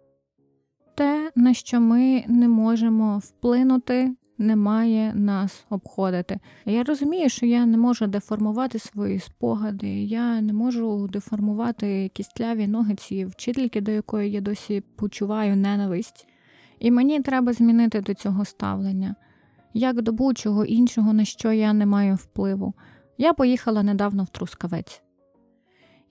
те, 0.96 1.32
на 1.36 1.54
що 1.54 1.82
ми 1.82 2.24
не 2.28 2.48
можемо 2.48 3.18
вплинути, 3.18 4.16
не 4.38 4.56
має 4.56 5.14
нас 5.16 5.66
обходити. 5.70 6.40
Я 6.66 6.84
розумію, 6.84 7.30
що 7.30 7.46
я 7.46 7.66
не 7.66 7.78
можу 7.78 8.08
деформувати 8.08 8.80
свої 8.80 9.20
спогади, 9.20 10.04
я 10.04 10.42
не 10.42 10.54
можу 10.54 11.08
деформувати 11.08 12.12
кістляві 12.14 12.68
ноги 12.68 12.96
цієї 12.96 13.26
вчительки, 13.26 13.82
до 13.82 13.92
якої 13.92 14.32
я 14.32 14.42
досі 14.42 14.84
почуваю 14.96 15.56
ненависть. 15.56 16.28
І 16.80 16.92
мені 16.92 17.20
треба 17.20 17.54
змінити 17.54 18.02
до 18.02 18.14
цього 18.14 18.46
ставлення, 18.46 19.16
як 19.74 20.02
до 20.02 20.12
будь-чого 20.12 20.66
іншого, 20.66 21.14
на 21.14 21.26
що 21.26 21.52
я 21.52 21.74
не 21.74 21.86
маю 21.86 22.16
впливу. 22.16 22.74
Я 23.18 23.34
поїхала 23.34 23.84
недавно 23.84 24.24
в 24.24 24.30
Трускавець. 24.30 25.02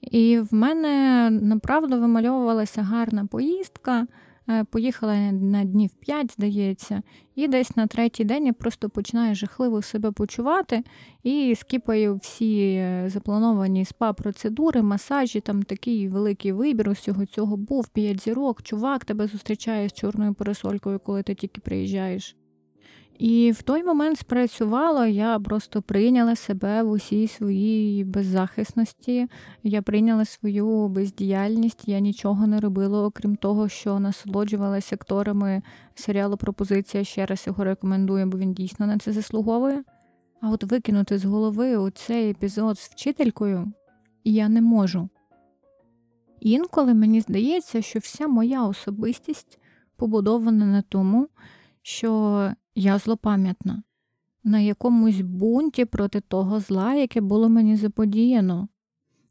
І 0.01 0.39
в 0.39 0.55
мене 0.55 1.31
направду 1.31 2.01
вимальовувалася 2.01 2.83
гарна 2.83 3.27
поїздка. 3.27 4.07
Е, 4.49 4.65
поїхала 4.65 5.33
на 5.33 5.65
днів 5.65 5.91
5, 5.91 6.33
здається, 6.33 7.03
і 7.35 7.49
десь 7.49 7.77
на 7.77 7.87
третій 7.87 8.25
день 8.25 8.47
я 8.47 8.53
просто 8.53 8.91
починаю 8.91 9.35
жахливо 9.35 9.83
себе 9.83 10.13
почувати 10.13 10.85
і 11.23 11.55
скіпаю 11.55 12.17
всі 12.17 12.73
е, 12.75 13.05
заплановані 13.09 13.85
спа-процедури, 13.85 14.83
масажі, 14.83 15.41
там 15.41 15.63
такий 15.63 16.09
великий 16.09 16.53
вибір 16.53 16.89
усього 16.89 17.27
цього 17.27 17.57
був, 17.57 17.89
п'ять 17.89 18.23
зірок, 18.23 18.63
чувак 18.63 19.05
тебе 19.05 19.27
зустрічає 19.27 19.89
з 19.89 19.93
чорною 19.93 20.35
парасолькою, 20.35 20.99
коли 20.99 21.23
ти 21.23 21.35
тільки 21.35 21.61
приїжджаєш. 21.61 22.37
І 23.21 23.53
в 23.53 23.63
той 23.63 23.85
момент 23.85 24.19
спрацювало, 24.19 25.07
я 25.07 25.39
просто 25.39 25.83
прийняла 25.83 26.37
себе 26.37 26.83
в 26.83 26.91
усій 26.91 27.29
своїй 27.29 28.05
беззахисності, 28.05 29.29
я 29.63 29.83
прийняла 29.83 30.25
свою 30.25 30.89
бездіяльність, 30.89 31.89
я 31.89 32.01
нічого 32.01 32.47
не 32.47 32.61
робила, 32.61 33.05
окрім 33.05 33.37
того, 33.37 33.69
що 33.69 34.01
насолоджувалася 34.01 34.95
акторами 34.95 35.63
серіалу 35.95 36.37
Пропозиція. 36.37 37.05
Ще 37.05 37.27
раз 37.27 37.47
його 37.47 37.65
рекомендую, 37.65 38.27
бо 38.27 38.39
він 38.39 38.55
дійсно 38.55 38.87
на 38.87 38.99
це 38.99 39.13
заслуговує. 39.13 39.85
А 40.41 40.51
от 40.51 40.65
викинути 40.65 41.19
з 41.19 41.25
голови 41.25 41.77
оцей 41.77 42.31
епізод 42.31 42.79
з 42.79 42.89
вчителькою 42.89 43.73
я 44.25 44.49
не 44.49 44.61
можу. 44.61 45.09
Інколи 46.41 46.95
мені 46.95 47.21
здається, 47.21 47.83
що 47.83 47.99
вся 47.99 48.29
моя 48.29 48.65
особистість 48.65 49.59
побудована 49.97 50.67
на 50.67 50.83
тому, 50.83 51.29
що 51.83 52.51
я 52.75 52.99
злопам'ятна, 52.99 53.83
на 54.45 54.61
якомусь 54.61 55.21
бунті 55.21 55.85
проти 55.85 56.21
того 56.21 56.61
зла, 56.61 56.95
яке 56.95 57.21
було 57.21 57.49
мені 57.49 57.77
заподіяно. 57.77 58.69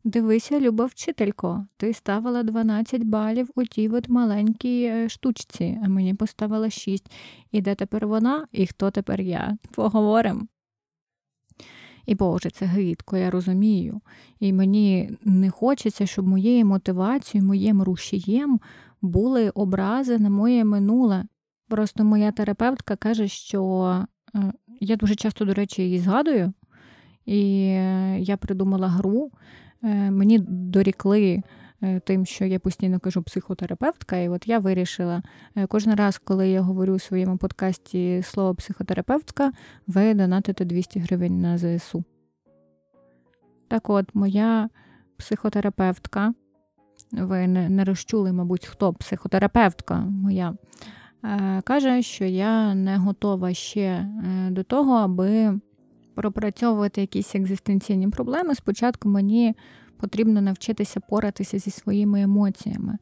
Дивися, 0.03 0.60
люба 0.60 0.86
вчителько, 0.86 1.65
ти 1.77 1.93
ставила 1.93 2.43
12 2.43 3.03
балів 3.03 3.50
у 3.55 3.63
тій 3.63 3.89
от 3.89 4.10
маленькій 4.10 4.84
е, 4.84 5.10
штучці, 5.10 5.79
а 5.84 5.88
мені 5.88 6.13
поставила 6.13 6.69
6. 6.69 7.12
І 7.51 7.62
де 7.62 7.75
тепер 7.75 8.08
вона, 8.08 8.48
і 8.51 8.67
хто 8.67 8.91
тепер 8.91 9.22
я? 9.22 9.58
Поговоримо. 9.72 10.48
І 12.05 12.15
Боже, 12.15 12.50
це 12.50 12.65
гидко, 12.65 13.17
я 13.17 13.31
розумію. 13.31 14.01
І 14.39 14.53
мені 14.53 15.17
не 15.24 15.50
хочеться, 15.50 16.05
щоб 16.05 16.27
моєю 16.27 16.65
мотивацією, 16.65 17.48
моїм 17.48 17.84
рушієм 17.84 18.60
були 19.01 19.50
образи 19.50 20.19
на 20.19 20.29
моє 20.29 20.63
минуле. 20.63 21.25
Просто 21.69 22.03
моя 22.03 22.31
терапевтка 22.31 22.95
каже, 22.95 23.27
що 23.27 24.05
е, 24.35 24.53
я 24.79 24.95
дуже 24.95 25.15
часто, 25.15 25.45
до 25.45 25.53
речі, 25.53 25.81
її 25.81 25.99
згадую, 25.99 26.53
і 27.25 27.62
е, 27.69 28.19
я 28.19 28.38
придумала 28.38 28.88
гру. 28.88 29.32
Е, 29.84 30.12
мені 30.12 30.39
дорікли 30.47 31.43
тим, 32.03 32.25
що 32.25 32.45
я 32.45 32.60
постійно 32.60 32.99
кажу 32.99 33.23
психотерапевтка, 33.23 34.17
і 34.17 34.29
от 34.29 34.47
я 34.47 34.60
вирішила 34.60 35.23
кожен 35.67 35.95
раз, 35.95 36.17
коли 36.17 36.49
я 36.49 36.62
говорю 36.62 36.93
у 36.93 36.99
своєму 36.99 37.38
подкасті 37.38 38.21
слово 38.23 38.55
психотерапевтка, 38.55 39.51
ви 39.88 40.13
донатите 40.13 40.65
200 40.65 40.99
гривень 40.99 41.41
на 41.41 41.58
ЗСУ. 41.58 42.03
Так 43.67 43.89
от, 43.89 44.15
моя 44.15 44.69
психотерапевтка, 45.17 46.34
ви 47.12 47.47
не 47.47 47.84
розчули, 47.84 48.34
мабуть, 48.34 48.65
хто 48.65 48.93
психотерапевтка 48.93 49.99
моя. 49.99 50.53
Е, 51.23 51.62
каже, 51.63 52.01
що 52.01 52.25
я 52.25 52.75
не 52.75 52.97
готова 52.97 53.53
ще 53.53 53.82
е, 53.82 54.08
до 54.49 54.63
того, 54.63 54.93
аби 54.93 55.60
пропрацьовувати 56.15 57.01
якісь 57.01 57.36
екзистенційні 57.36 58.08
проблеми. 58.08 58.55
Спочатку 58.55 59.10
мені 59.10 59.55
потрібно 59.97 60.41
навчитися 60.41 60.99
поратися 60.99 61.60
зі 61.60 61.71
своїми 61.71 62.21
емоціями. 62.21 62.97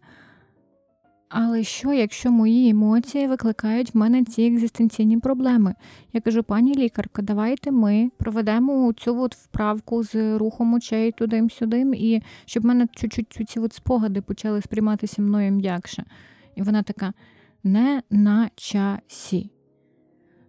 Але 1.30 1.64
що, 1.64 1.94
якщо 1.94 2.32
мої 2.32 2.70
емоції 2.70 3.28
викликають 3.28 3.94
в 3.94 3.98
мене 3.98 4.24
ці 4.24 4.44
екзистенційні 4.44 5.18
проблеми? 5.18 5.76
Я 6.14 6.22
кажу, 6.22 6.44
пані 6.44 6.76
лікарка, 6.76 7.22
давайте 7.22 7.72
ми 7.72 8.12
проведемо 8.18 8.94
цю 8.94 9.22
от 9.22 9.36
вправку 9.36 10.04
з 10.04 10.38
рухом 10.38 10.74
очей 10.74 11.12
туди-сюди, 11.12 11.92
і 11.96 12.22
щоб 12.46 12.64
в 12.64 12.66
мене 12.66 12.88
чуть-чуть 12.96 13.50
ці 13.50 13.60
от 13.60 13.74
спогади 13.74 14.22
почали 14.22 14.62
сприйматися 14.62 15.22
мною 15.22 15.52
м'якше. 15.52 16.04
І 16.56 16.62
вона 16.62 16.84
така: 16.84 17.14
не 17.68 18.04
на 18.10 18.50
часі. 18.56 19.52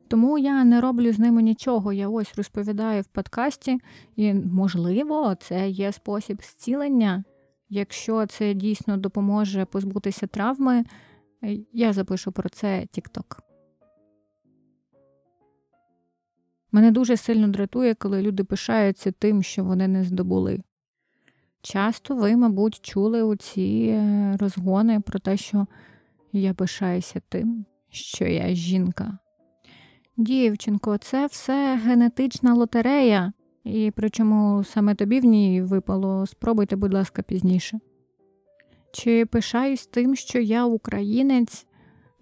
Тому 0.08 0.38
я 0.38 0.64
не 0.64 0.80
роблю 0.80 1.12
з 1.12 1.18
ними 1.18 1.42
нічого. 1.42 1.92
Я 1.92 2.08
ось 2.08 2.34
розповідаю 2.36 3.02
в 3.02 3.06
подкасті, 3.06 3.78
і, 4.16 4.34
можливо, 4.34 5.34
це 5.40 5.68
є 5.68 5.92
спосіб 5.92 6.42
зцілення. 6.42 7.24
Якщо 7.68 8.26
це 8.26 8.54
дійсно 8.54 8.96
допоможе 8.96 9.64
позбутися 9.64 10.26
травми, 10.26 10.84
я 11.72 11.92
запишу 11.92 12.32
про 12.32 12.48
це 12.48 12.80
TikTok. 12.80 13.38
Мене 16.72 16.90
дуже 16.90 17.16
сильно 17.16 17.48
дратує, 17.48 17.94
коли 17.94 18.22
люди 18.22 18.44
пишаються 18.44 19.12
тим, 19.12 19.42
що 19.42 19.64
вони 19.64 19.88
не 19.88 20.04
здобули. 20.04 20.60
Часто 21.62 22.16
ви, 22.16 22.36
мабуть, 22.36 22.80
чули 22.82 23.22
оці 23.22 23.90
е, 23.92 24.36
розгони 24.40 25.00
про 25.00 25.18
те, 25.18 25.36
що 25.36 25.66
я 26.38 26.54
пишаюся 26.54 27.20
тим, 27.28 27.64
що 27.90 28.24
я 28.24 28.54
жінка. 28.54 29.18
Дівчинко, 30.16 30.98
це 30.98 31.26
все 31.26 31.80
генетична 31.84 32.54
лотерея, 32.54 33.32
і 33.64 33.92
причому 33.96 34.64
саме 34.64 34.94
тобі 34.94 35.20
в 35.20 35.24
ній 35.24 35.62
випало, 35.62 36.26
спробуйте, 36.26 36.76
будь 36.76 36.94
ласка, 36.94 37.22
пізніше. 37.22 37.78
Чи 38.92 39.26
пишаюсь 39.26 39.86
тим, 39.86 40.16
що 40.16 40.38
я 40.38 40.64
українець? 40.64 41.66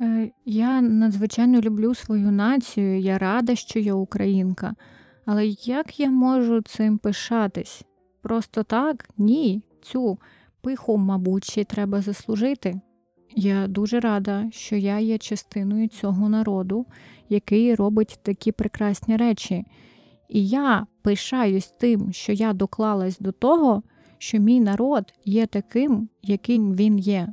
Е, 0.00 0.31
я 0.44 0.81
надзвичайно 0.81 1.61
люблю 1.61 1.94
свою 1.94 2.31
націю, 2.31 3.00
я 3.00 3.18
рада, 3.18 3.55
що 3.55 3.79
я 3.79 3.94
українка. 3.94 4.74
Але 5.24 5.46
як 5.46 6.00
я 6.00 6.11
можу 6.11 6.62
цим 6.62 6.98
пишатись? 6.98 7.83
Просто 8.22 8.62
так? 8.62 9.09
Ні. 9.18 9.62
Цю 9.83 10.18
пиху, 10.61 10.96
мабуть, 10.96 11.44
ще 11.44 11.64
треба 11.64 12.00
заслужити. 12.00 12.81
Я 13.34 13.66
дуже 13.66 14.00
рада, 14.00 14.48
що 14.50 14.76
я 14.76 14.98
є 14.98 15.18
частиною 15.18 15.88
цього 15.88 16.28
народу, 16.28 16.86
який 17.28 17.74
робить 17.74 18.18
такі 18.22 18.52
прекрасні 18.52 19.16
речі. 19.16 19.64
І 20.28 20.48
я 20.48 20.86
пишаюсь 21.02 21.74
тим, 21.80 22.12
що 22.12 22.32
я 22.32 22.52
доклалась 22.52 23.18
до 23.18 23.32
того, 23.32 23.82
що 24.18 24.38
мій 24.38 24.60
народ 24.60 25.12
є 25.24 25.46
таким, 25.46 26.08
яким 26.22 26.74
він 26.74 26.98
є. 26.98 27.28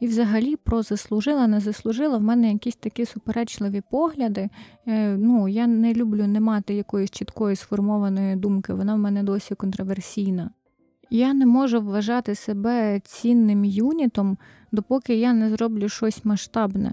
І 0.00 0.06
взагалі 0.06 0.56
про 0.56 0.82
заслужила, 0.82 1.46
не 1.46 1.60
заслужила 1.60 2.18
в 2.18 2.22
мене 2.22 2.52
якісь 2.52 2.76
такі 2.76 3.06
суперечливі 3.06 3.82
погляди. 3.90 4.48
Е, 4.86 5.16
ну, 5.16 5.48
Я 5.48 5.66
не 5.66 5.94
люблю 5.94 6.26
не 6.26 6.40
мати 6.40 6.74
якоїсь 6.74 7.10
чіткої 7.10 7.56
сформованої 7.56 8.36
думки, 8.36 8.74
вона 8.74 8.94
в 8.94 8.98
мене 8.98 9.22
досі 9.22 9.54
контроверсійна. 9.54 10.50
Я 11.10 11.34
не 11.34 11.46
можу 11.46 11.80
вважати 11.80 12.34
себе 12.34 13.00
цінним 13.04 13.64
юнітом, 13.64 14.38
допоки 14.72 15.14
я 15.14 15.32
не 15.32 15.50
зроблю 15.50 15.88
щось 15.88 16.24
масштабне. 16.24 16.92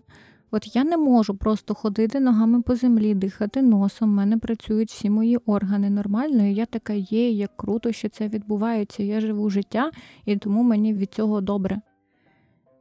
От 0.51 0.75
я 0.75 0.83
не 0.83 0.97
можу 0.97 1.35
просто 1.35 1.73
ходити 1.73 2.19
ногами 2.19 2.61
по 2.61 2.75
землі, 2.75 3.15
дихати 3.15 3.61
носом, 3.61 4.09
в 4.09 4.13
мене 4.13 4.37
працюють 4.37 4.91
всі 4.91 5.09
мої 5.09 5.37
органи 5.37 5.89
нормально, 5.89 6.45
і 6.45 6.53
я 6.53 6.65
така 6.65 6.93
є, 6.93 7.29
як 7.29 7.57
круто, 7.57 7.91
що 7.91 8.09
це 8.09 8.27
відбувається. 8.27 9.03
Я 9.03 9.21
живу 9.21 9.49
життя, 9.49 9.91
і 10.25 10.37
тому 10.37 10.63
мені 10.63 10.93
від 10.93 11.13
цього 11.13 11.41
добре. 11.41 11.81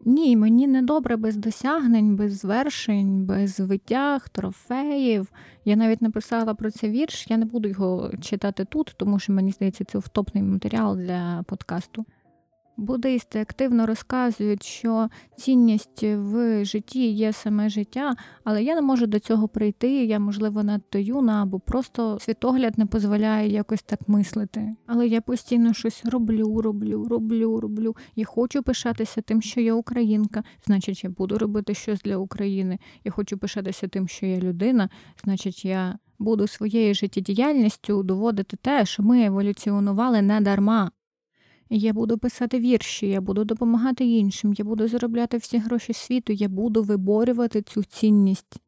Ні, 0.07 0.37
мені 0.37 0.67
не 0.67 0.83
добре 0.83 1.17
без 1.17 1.37
досягнень, 1.37 2.17
без 2.17 2.39
звершень, 2.39 3.25
без 3.25 3.61
витяг, 3.61 4.29
трофеїв. 4.29 5.29
Я 5.65 5.77
навіть 5.77 6.03
написала 6.03 6.55
про 6.55 6.71
це 6.71 6.89
вірш. 6.89 7.31
Я 7.31 7.37
не 7.37 7.45
буду 7.45 7.69
його 7.69 8.11
читати 8.21 8.65
тут, 8.65 8.95
тому 8.97 9.19
що 9.19 9.33
мені 9.33 9.51
здається, 9.51 9.85
це 9.85 9.99
втопний 9.99 10.43
матеріал 10.43 10.97
для 10.97 11.45
подкасту. 11.47 12.05
Буддисти 12.77 13.41
активно 13.41 13.87
розказують, 13.87 14.63
що 14.63 15.09
цінність 15.37 16.03
в 16.03 16.65
житті 16.65 17.11
є 17.11 17.33
саме 17.33 17.69
життя, 17.69 18.15
але 18.45 18.63
я 18.63 18.75
не 18.75 18.81
можу 18.83 19.07
до 19.07 19.19
цього 19.19 19.49
прийти. 19.49 20.05
Я, 20.05 20.19
можливо, 20.19 20.63
надто 20.63 20.99
юна 20.99 21.43
або 21.43 21.61
просто 21.61 22.19
світогляд 22.21 22.79
не 22.79 22.85
дозволяє 22.85 23.49
якось 23.49 23.83
так 23.83 24.09
мислити. 24.09 24.77
Але 24.87 25.07
я 25.07 25.21
постійно 25.21 25.75
щось 25.75 26.05
роблю, 26.05 26.61
роблю, 26.61 27.05
роблю, 27.11 27.61
роблю. 27.61 27.97
Я 28.17 28.25
хочу 28.25 28.63
пишатися 28.63 29.21
тим, 29.21 29.43
що 29.43 29.61
я 29.61 29.75
українка, 29.75 30.45
значить, 30.67 31.05
я 31.05 31.11
буду 31.11 31.39
робити 31.39 31.75
щось 31.75 32.03
для 32.03 32.17
України. 32.17 32.79
Я 33.05 33.13
хочу 33.13 33.39
пишатися 33.39 33.89
тим, 33.89 34.09
що 34.09 34.27
я 34.27 34.39
людина, 34.39 34.89
значить, 35.25 35.65
я 35.65 35.99
буду 36.19 36.47
своєю 36.47 36.95
життєдіяльністю 36.95 38.03
доводити 38.03 38.57
те, 38.57 38.85
що 38.85 39.03
ми 39.03 39.25
еволюціонували 39.25 40.23
не 40.23 40.41
дарма. 40.41 40.91
Я 41.71 41.93
буду 41.93 42.19
писати 42.19 42.59
вірші, 42.59 43.09
я 43.09 43.21
буду 43.21 43.45
допомагати 43.45 44.05
іншим, 44.05 44.55
я 44.59 44.65
буду 44.65 44.89
заробляти 44.89 45.37
всі 45.37 45.59
гроші 45.59 45.93
світу, 45.93 46.33
я 46.33 46.49
буду 46.49 46.83
виборювати 46.83 47.63
цю 47.63 47.85
цінність. 47.85 48.61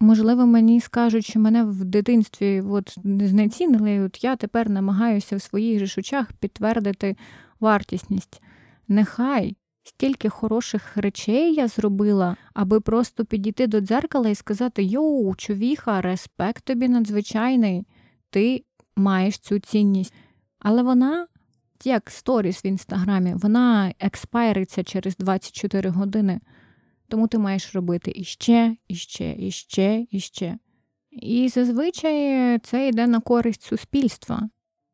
Можливо, 0.00 0.46
мені 0.46 0.80
скажуть, 0.80 1.24
що 1.24 1.40
мене 1.40 1.64
в 1.64 1.84
дитинстві 1.84 2.60
от 2.60 2.98
знецінили, 3.04 3.94
і 3.94 4.00
от 4.00 4.24
я 4.24 4.36
тепер 4.36 4.70
намагаюся 4.70 5.36
в 5.36 5.42
своїх 5.42 5.86
же 5.86 6.00
очах 6.00 6.32
підтвердити 6.32 7.16
вартісність. 7.60 8.42
Нехай 8.88 9.56
стільки 9.82 10.28
хороших 10.28 10.96
речей 10.96 11.54
я 11.54 11.68
зробила, 11.68 12.36
аби 12.54 12.80
просто 12.80 13.24
підійти 13.24 13.66
до 13.66 13.80
дзеркала 13.80 14.28
і 14.28 14.34
сказати: 14.34 14.82
Йоу, 14.82 15.34
човіха, 15.34 16.00
респект 16.00 16.64
тобі 16.64 16.88
надзвичайний, 16.88 17.84
ти 18.30 18.64
маєш 18.96 19.38
цю 19.38 19.58
цінність. 19.58 20.14
Але 20.58 20.82
вона 20.82 21.26
як 21.86 22.10
сторіс 22.10 22.64
в 22.64 22.66
інстаграмі, 22.66 23.34
вона 23.34 23.94
експайриться 24.00 24.84
через 24.84 25.16
24 25.16 25.90
години. 25.90 26.40
Тому 27.08 27.28
ти 27.28 27.38
маєш 27.38 27.74
робити 27.74 28.12
іще, 28.16 28.76
іще, 28.88 29.34
іще, 29.38 30.06
іще. 30.10 30.58
І 31.10 31.48
зазвичай 31.48 32.58
це 32.58 32.88
йде 32.88 33.06
на 33.06 33.20
користь 33.20 33.62
суспільства. 33.62 34.48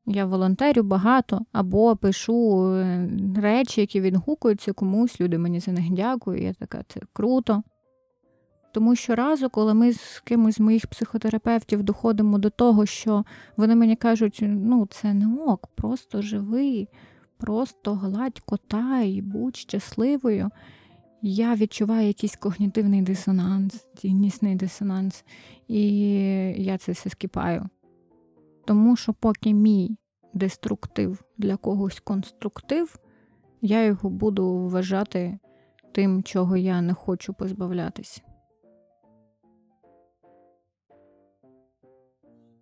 Я 0.06 0.26
волонтерю 0.26 0.82
багато 0.82 1.40
або 1.52 1.96
пишу 1.96 2.68
е, 2.74 3.08
речі, 3.36 3.80
які 3.80 4.00
відгукуються 4.00 4.72
комусь, 4.72 5.20
люди 5.20 5.38
мені 5.38 5.60
за 5.60 5.72
них 5.72 5.90
дякують. 5.90 6.42
Я 6.42 6.52
така, 6.52 6.82
це 6.88 7.00
круто. 7.12 7.62
Тому 8.76 8.96
що 8.96 9.14
разу, 9.14 9.50
коли 9.50 9.74
ми 9.74 9.92
з 9.92 10.20
кимось 10.24 10.54
з 10.54 10.60
моїх 10.60 10.86
психотерапевтів 10.86 11.82
доходимо 11.82 12.38
до 12.38 12.50
того, 12.50 12.86
що 12.86 13.24
вони 13.56 13.74
мені 13.74 13.96
кажуть, 13.96 14.38
ну 14.42 14.86
це 14.90 15.14
не 15.14 15.42
ок, 15.44 15.66
просто 15.74 16.22
живи, 16.22 16.88
просто 17.38 17.94
гладь 17.94 18.40
кота 18.40 19.00
і 19.00 19.22
будь 19.22 19.56
щасливою, 19.56 20.50
я 21.22 21.54
відчуваю 21.54 22.06
якийсь 22.06 22.36
когнітивний 22.36 23.02
дисонанс, 23.02 23.86
ціннісний 23.96 24.54
дисонанс, 24.54 25.24
і 25.68 25.98
я 26.64 26.78
це 26.78 26.92
все 26.92 27.10
скіпаю. 27.10 27.68
Тому 28.66 28.96
що, 28.96 29.14
поки 29.14 29.54
мій 29.54 29.96
деструктив 30.34 31.24
для 31.38 31.56
когось 31.56 32.00
конструктив, 32.00 32.98
я 33.62 33.84
його 33.84 34.10
буду 34.10 34.54
вважати 34.54 35.38
тим, 35.92 36.22
чого 36.22 36.56
я 36.56 36.80
не 36.80 36.94
хочу 36.94 37.34
позбавлятись. 37.34 38.22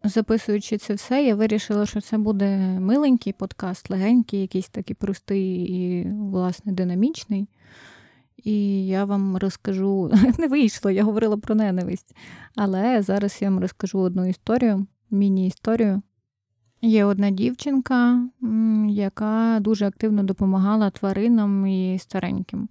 Записуючи 0.05 0.79
це 0.79 0.95
все, 0.95 1.25
я 1.25 1.35
вирішила, 1.35 1.87
що 1.87 2.01
це 2.01 2.19
буде 2.19 2.59
миленький 2.81 3.33
подкаст, 3.33 3.91
легенький, 3.91 4.41
якийсь 4.41 4.69
такий 4.69 4.97
простий 4.97 5.55
і, 5.55 6.09
власне, 6.11 6.73
динамічний. 6.73 7.49
І 8.45 8.87
я 8.87 9.05
вам 9.05 9.37
розкажу, 9.37 10.13
не 10.39 10.49
вийшло, 10.49 10.91
я 10.91 11.05
говорила 11.05 11.37
про 11.37 11.55
ненависть. 11.55 12.17
Але 12.57 13.03
зараз 13.03 13.39
я 13.43 13.51
вам 13.51 13.61
розкажу 13.61 13.99
одну 13.99 14.29
історію, 14.29 14.87
міні-історію. 15.11 16.03
Є 16.83 17.05
одна 17.05 17.31
дівчинка, 17.31 18.29
яка 18.89 19.59
дуже 19.61 19.87
активно 19.87 20.23
допомагала 20.23 20.91
тваринам 20.91 21.67
і 21.67 21.99
стареньким. 21.99 22.69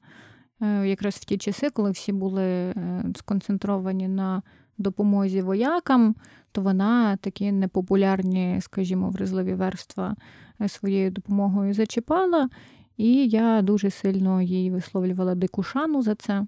Е, 0.61 0.87
якраз 0.87 1.15
в 1.15 1.25
ті 1.25 1.37
часи, 1.37 1.69
коли 1.69 1.91
всі 1.91 2.11
були 2.11 2.43
е, 2.43 3.05
сконцентровані 3.15 4.07
на 4.07 4.41
допомозі 4.77 5.41
воякам, 5.41 6.15
то 6.53 6.61
вона 6.61 7.17
такі 7.17 7.51
непопулярні, 7.51 8.57
скажімо, 8.61 9.09
вразливі 9.09 9.53
верства 9.53 10.15
е, 10.61 10.69
своєю 10.69 11.11
допомогою 11.11 11.73
зачіпала, 11.73 12.49
і 12.97 13.27
я 13.27 13.61
дуже 13.61 13.89
сильно 13.89 14.41
їй 14.41 14.71
висловлювала 14.71 15.35
дику 15.35 15.63
шану 15.63 16.01
за 16.01 16.15
це. 16.15 16.45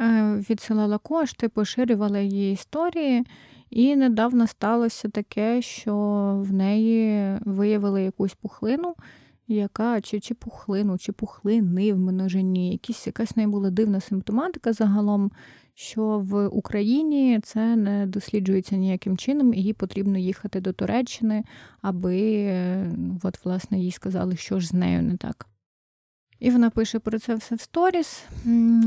Е, 0.00 0.36
відсилала 0.50 0.98
кошти, 0.98 1.48
поширювала 1.48 2.18
її 2.18 2.52
історії, 2.52 3.24
і 3.70 3.96
недавно 3.96 4.46
сталося 4.46 5.08
таке, 5.08 5.62
що 5.62 5.94
в 6.46 6.52
неї 6.52 7.36
виявили 7.40 8.02
якусь 8.02 8.34
пухлину, 8.34 8.94
яка 9.48 10.00
чи 10.00 10.20
чи 10.20 10.34
пухлину, 10.34 10.98
чи 10.98 11.12
пухлини 11.12 11.92
в 11.92 11.98
множині. 11.98 12.72
Якісь, 12.72 13.06
якась 13.06 13.30
в 13.30 13.32
неї 13.36 13.48
була 13.48 13.70
дивна 13.70 14.00
симптоматика 14.00 14.72
загалом 14.72 15.30
що 15.74 16.18
в 16.18 16.46
Україні 16.48 17.40
це 17.42 17.76
не 17.76 18.06
досліджується 18.06 18.76
ніяким 18.76 19.16
чином, 19.16 19.54
і 19.54 19.72
потрібно 19.72 20.18
їхати 20.18 20.60
до 20.60 20.72
Туреччини, 20.72 21.44
аби 21.82 22.46
от, 23.22 23.44
власне, 23.44 23.78
їй 23.78 23.90
сказали, 23.90 24.36
що 24.36 24.60
ж 24.60 24.68
з 24.68 24.72
нею 24.72 25.02
не 25.02 25.16
так. 25.16 25.46
І 26.42 26.50
вона 26.50 26.70
пише 26.70 26.98
про 26.98 27.18
це 27.18 27.34
все 27.34 27.54
в 27.54 27.60
сторіс, 27.60 28.24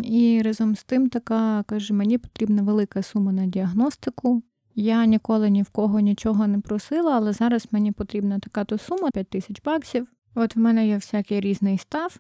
і 0.04 0.42
разом 0.46 0.76
з 0.76 0.84
тим 0.84 1.10
така 1.10 1.64
каже: 1.64 1.94
мені 1.94 2.18
потрібна 2.18 2.62
велика 2.62 3.02
сума 3.02 3.32
на 3.32 3.46
діагностику. 3.46 4.44
Я 4.76 5.06
ніколи 5.06 5.50
ні 5.50 5.64
в 5.64 5.70
кого 5.70 6.00
нічого 6.00 6.48
не 6.48 6.60
просила, 6.60 7.16
але 7.16 7.34
зараз 7.34 7.68
мені 7.72 7.92
потрібна 7.92 8.40
така 8.40 8.64
то 8.64 8.78
сума 8.78 9.10
5 9.14 9.30
тисяч 9.30 9.62
баксів. 9.66 10.08
От 10.36 10.56
в 10.56 10.60
мене 10.60 10.88
є 10.88 10.96
всякий 10.96 11.40
різний 11.40 11.78
став, 11.78 12.20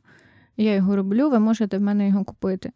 я 0.57 0.73
його 0.73 0.95
роблю, 0.95 1.29
ви 1.29 1.39
можете 1.39 1.77
в 1.77 1.81
мене 1.81 2.07
його 2.07 2.23
купити. 2.23 2.71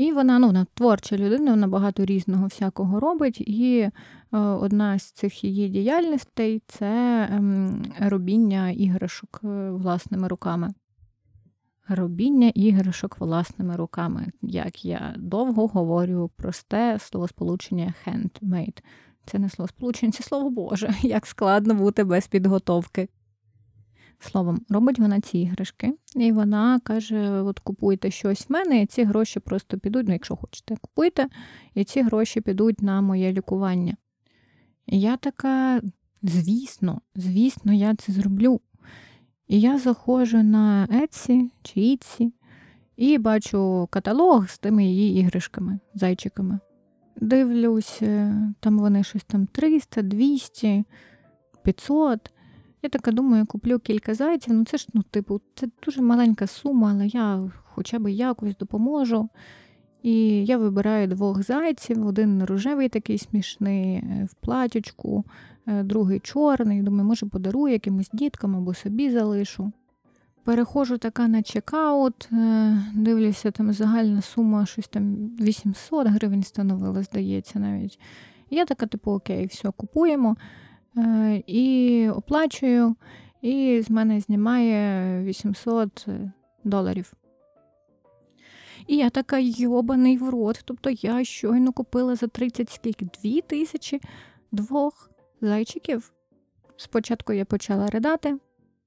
І 0.00 0.12
вона 0.12 0.38
ну, 0.38 0.46
вона 0.46 0.66
творча 0.74 1.16
людина, 1.16 1.50
вона 1.50 1.66
багато 1.66 2.04
різного 2.04 2.46
всякого 2.46 3.00
робить. 3.00 3.40
І 3.40 3.78
е, 3.80 3.92
одна 4.38 4.98
з 4.98 5.02
цих 5.02 5.44
її 5.44 5.68
діяльностей 5.68 6.62
це 6.66 6.88
е, 7.22 7.70
робіння 7.98 8.70
іграшок 8.70 9.40
е, 9.44 9.70
власними 9.70 10.28
руками. 10.28 10.74
Робіння 11.88 12.52
іграшок 12.54 13.20
власними 13.20 13.76
руками. 13.76 14.26
Як 14.42 14.84
я 14.84 15.14
довго 15.18 15.66
говорю 15.66 16.30
просте 16.36 16.98
словосполучення 17.00 17.94
handmade. 18.06 18.82
Це 19.26 19.38
не 19.38 19.48
словосполучення, 19.48 20.12
це 20.12 20.22
слово 20.22 20.50
Боже, 20.50 20.94
як 21.02 21.26
складно 21.26 21.74
бути 21.74 22.04
без 22.04 22.26
підготовки. 22.26 23.08
Словом, 24.22 24.60
робить 24.68 24.98
вона 24.98 25.20
ці 25.20 25.38
іграшки, 25.38 25.94
і 26.16 26.32
вона 26.32 26.80
каже: 26.84 27.40
от 27.40 27.58
купуйте 27.58 28.10
щось 28.10 28.48
в 28.48 28.52
мене, 28.52 28.82
і 28.82 28.86
ці 28.86 29.04
гроші 29.04 29.40
просто 29.40 29.78
підуть, 29.78 30.06
ну, 30.06 30.12
якщо 30.12 30.36
хочете, 30.36 30.76
купуйте, 30.80 31.28
і 31.74 31.84
ці 31.84 32.02
гроші 32.02 32.40
підуть 32.40 32.82
на 32.82 33.00
моє 33.00 33.32
лікування. 33.32 33.96
І 34.86 35.00
я 35.00 35.16
така, 35.16 35.80
звісно, 36.22 37.00
звісно, 37.14 37.72
я 37.72 37.94
це 37.94 38.12
зроблю. 38.12 38.60
І 39.48 39.60
я 39.60 39.78
заходжу 39.78 40.42
на 40.42 40.88
Etsy 40.90 41.50
чи 41.62 41.80
Etsy 41.80 42.32
і 42.96 43.18
бачу 43.18 43.88
каталог 43.90 44.48
з 44.48 44.58
тими 44.58 44.84
її 44.84 45.20
іграшками, 45.20 45.78
зайчиками. 45.94 46.58
Дивлюсь, 47.16 47.98
е, 48.02 48.34
там 48.60 48.78
вони 48.78 49.04
щось 49.04 49.24
там 49.24 49.46
300, 49.46 50.02
200, 50.02 50.84
500. 51.62 52.30
Я 52.82 52.88
така 52.90 53.12
думаю, 53.12 53.46
куплю 53.46 53.78
кілька 53.78 54.14
зайців. 54.14 54.54
Ну 54.54 54.64
це 54.64 54.76
ж, 54.76 54.86
ну, 54.94 55.02
типу, 55.02 55.40
це 55.54 55.68
дуже 55.84 56.02
маленька 56.02 56.46
сума, 56.46 56.90
але 56.94 57.06
я 57.06 57.50
хоча 57.64 57.98
б 57.98 58.12
якось 58.12 58.56
допоможу. 58.56 59.28
І 60.02 60.44
я 60.44 60.58
вибираю 60.58 61.06
двох 61.06 61.42
зайців: 61.42 62.06
один 62.06 62.44
рожевий 62.44 62.88
такий 62.88 63.18
смішний 63.18 63.94
е, 63.94 64.28
в 64.30 64.34
платячку, 64.34 65.24
е, 65.66 65.82
другий 65.82 66.20
чорний. 66.20 66.82
Думаю, 66.82 67.04
може, 67.04 67.26
подарую 67.26 67.72
якимось 67.72 68.10
діткам 68.12 68.56
або 68.56 68.74
собі 68.74 69.10
залишу. 69.10 69.72
Переходжу 70.44 70.96
така 70.96 71.28
на 71.28 71.42
чекаут, 71.42 72.28
е, 72.32 72.82
дивлюся, 72.94 73.50
там 73.50 73.72
загальна 73.72 74.22
сума, 74.22 74.66
щось 74.66 74.88
там 74.88 75.14
800 75.40 76.06
гривень 76.06 76.42
становила, 76.42 77.02
здається, 77.02 77.58
навіть. 77.58 77.98
я 78.50 78.64
така, 78.64 78.86
типу, 78.86 79.10
окей, 79.10 79.46
все, 79.46 79.70
купуємо. 79.70 80.36
Е, 80.96 81.42
і 81.46 82.08
оплачую, 82.08 82.96
і 83.42 83.82
з 83.82 83.90
мене 83.90 84.20
знімає 84.20 85.24
800 85.24 86.06
доларів. 86.64 87.12
І 88.86 88.96
я 88.96 89.10
така 89.10 89.38
йобаний 89.38 90.16
в 90.16 90.30
рот. 90.30 90.62
Тобто 90.64 90.90
я 90.90 91.24
щойно 91.24 91.72
купила 91.72 92.16
за 92.16 92.26
30 92.26 92.70
скільки? 92.70 93.08
Дві 93.22 93.40
тисячі 93.40 94.00
двох 94.52 95.10
зайчиків. 95.40 96.12
Спочатку 96.76 97.32
я 97.32 97.44
почала 97.44 97.86
ридати, 97.86 98.38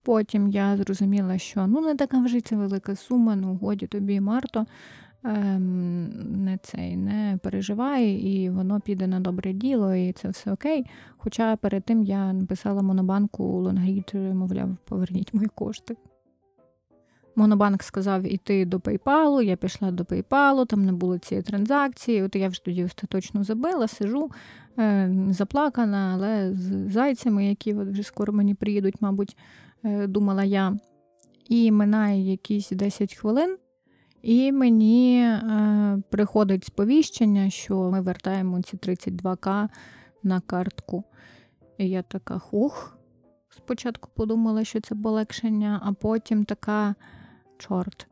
потім 0.03 0.47
я 0.47 0.77
зрозуміла, 0.77 1.37
що 1.37 1.67
ну 1.67 1.81
не 1.81 1.95
така 1.95 2.19
вже 2.19 2.41
це 2.41 2.55
велика 2.55 2.95
сума, 2.95 3.35
ну 3.35 3.55
годі 3.61 3.87
тобі, 3.87 4.19
Марто. 4.19 4.65
Ем, 5.25 6.09
не 6.43 6.57
цей 6.57 6.97
не 6.97 7.39
переживай, 7.43 8.11
і 8.11 8.49
воно 8.49 8.79
піде 8.79 9.07
на 9.07 9.19
добре 9.19 9.53
діло, 9.53 9.95
і 9.95 10.11
це 10.11 10.29
все 10.29 10.51
окей. 10.51 10.85
Хоча 11.17 11.55
перед 11.55 11.83
тим 11.83 12.03
я 12.03 12.33
написала 12.33 12.81
Монобанку 12.81 13.43
Лонгрід, 13.43 14.11
мовляв, 14.13 14.69
поверніть 14.85 15.33
мої 15.33 15.47
кошти. 15.55 15.95
Монобанк 17.35 17.83
сказав 17.83 18.33
іти 18.33 18.65
до 18.65 18.77
PayPal, 18.77 19.41
я 19.41 19.55
пішла 19.55 19.91
до 19.91 20.03
PayPal, 20.03 20.65
там 20.65 20.85
не 20.85 20.91
було 20.91 21.17
цієї 21.17 21.43
транзакції. 21.43 22.23
От 22.23 22.35
я 22.35 22.49
вже 22.49 22.63
тоді 22.63 22.83
остаточно 22.83 23.43
забила, 23.43 23.87
сижу 23.87 24.31
е, 24.79 25.15
заплакана, 25.29 26.11
але 26.13 26.53
з 26.53 26.91
зайцями, 26.91 27.45
які 27.45 27.73
вже 27.73 28.03
скоро 28.03 28.33
мені 28.33 28.53
приїдуть, 28.55 29.01
мабуть, 29.01 29.37
е, 29.83 30.07
думала 30.07 30.43
я. 30.43 30.77
І 31.49 31.71
минає 31.71 32.31
якісь 32.31 32.69
10 32.69 33.15
хвилин, 33.15 33.57
і 34.23 34.51
мені 34.51 35.21
е, 35.21 36.01
приходить 36.09 36.65
сповіщення, 36.65 37.49
що 37.49 37.91
ми 37.91 38.01
вертаємо 38.01 38.61
ці 38.61 38.77
32к 38.77 39.69
на 40.23 40.39
картку. 40.39 41.03
І 41.77 41.89
я 41.89 42.01
така 42.01 42.39
хух. 42.39 42.97
Спочатку 43.49 44.09
подумала, 44.15 44.63
що 44.63 44.81
це 44.81 44.95
полегшення, 44.95 45.81
а 45.83 45.93
потім 45.93 46.45
така 46.45 46.95
чорт. 47.57 48.07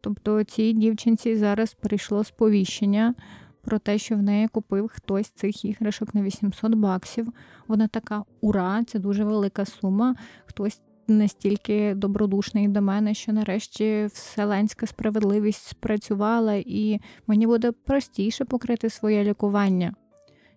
Тобто 0.00 0.44
цій 0.44 0.72
дівчинці 0.72 1.36
зараз 1.36 1.74
прийшло 1.74 2.24
сповіщення 2.24 3.14
про 3.62 3.78
те, 3.78 3.98
що 3.98 4.16
в 4.16 4.22
неї 4.22 4.48
купив 4.48 4.88
хтось 4.88 5.28
цих 5.28 5.64
іграшок 5.64 6.14
на 6.14 6.22
800 6.22 6.74
баксів. 6.74 7.32
Вона 7.68 7.88
така 7.88 8.24
ура, 8.40 8.84
це 8.84 8.98
дуже 8.98 9.24
велика 9.24 9.64
сума. 9.64 10.14
Хтось 10.46 10.80
настільки 11.18 11.94
добродушний 11.94 12.68
до 12.68 12.82
мене, 12.82 13.14
що 13.14 13.32
нарешті 13.32 14.08
вселенська 14.12 14.86
справедливість 14.86 15.66
спрацювала, 15.66 16.54
і 16.54 17.00
мені 17.26 17.46
буде 17.46 17.72
простіше 17.72 18.44
покрити 18.44 18.90
своє 18.90 19.24
лікування. 19.24 19.94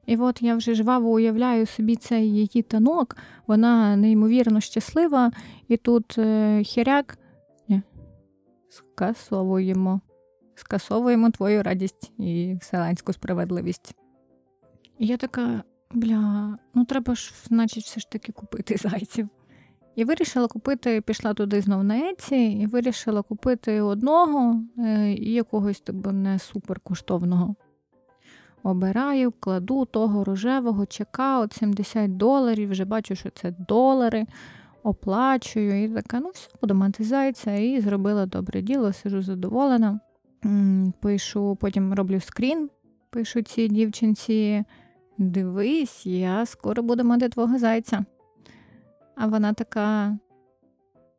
І 0.06 0.18
от 0.18 0.42
я 0.42 0.56
вже 0.56 0.74
жваво 0.74 1.10
уявляю 1.10 1.66
собі 1.66 1.96
цей 1.96 2.34
її 2.34 2.62
танок, 2.62 3.18
вона 3.48 3.96
неймовірно 3.96 4.60
щаслива, 4.60 5.32
і 5.68 5.78
тут 5.78 6.18
е, 6.18 6.62
хіряк 6.64 7.18
Ні. 7.68 7.82
скасовуємо. 8.70 10.02
Скасовуємо 10.56 11.32
твою 11.32 11.64
радість 11.64 12.12
і 12.20 12.58
вселенську 12.62 13.14
справедливість. 13.14 13.96
І 15.00 15.08
я 15.08 15.18
така, 15.18 15.64
бля, 15.92 16.58
ну 16.74 16.86
треба 16.86 17.16
ж, 17.16 17.34
значить, 17.48 17.84
все 17.84 18.00
ж 18.00 18.10
таки 18.10 18.32
купити 18.32 18.78
зайців. 18.78 19.30
І 19.96 20.04
вирішила 20.04 20.48
купити, 20.48 21.02
пішла 21.02 21.34
туди 21.34 21.62
знов 21.62 21.84
на 21.84 21.98
Еці, 21.98 22.36
і 22.36 22.68
вирішила 22.68 23.22
купити 23.22 23.82
одного 23.82 24.62
е, 24.78 25.14
і 25.14 25.34
якогось 25.34 25.80
тобі 25.80 26.10
не 26.10 26.40
супер 26.40 26.80
коштовного. 26.80 27.56
Обираю, 28.64 29.32
кладу 29.32 29.86
того 29.86 30.24
рожевого, 30.24 30.86
чекаут 30.86 31.54
70 31.54 32.18
доларів, 32.18 32.70
вже 32.70 32.86
бачу, 32.86 33.16
що 33.16 33.30
це 33.30 33.52
долари, 33.68 34.26
оплачую. 34.84 35.84
І 35.84 35.90
така, 35.90 36.20
ну 36.20 36.30
все, 36.34 36.50
буду 36.62 36.76
мати 36.76 37.04
зайця, 37.04 37.54
і 37.54 37.82
зробила 37.82 38.26
добре 38.26 38.62
діло, 38.62 38.94
сижу 38.94 39.22
задоволена. 39.22 40.00
Пишу, 41.00 41.58
потім 41.62 41.94
роблю 41.94 42.20
скрін, 42.20 42.70
пишу 43.10 43.42
цій 43.42 43.68
дівчинці: 43.68 44.64
дивись, 45.18 46.06
я 46.06 46.46
скоро 46.46 46.84
буду 46.84 47.04
мати 47.04 47.30
твого 47.30 47.60
зайця. 47.60 48.06
А 49.16 49.28
вона 49.28 49.54
така: 49.54 50.18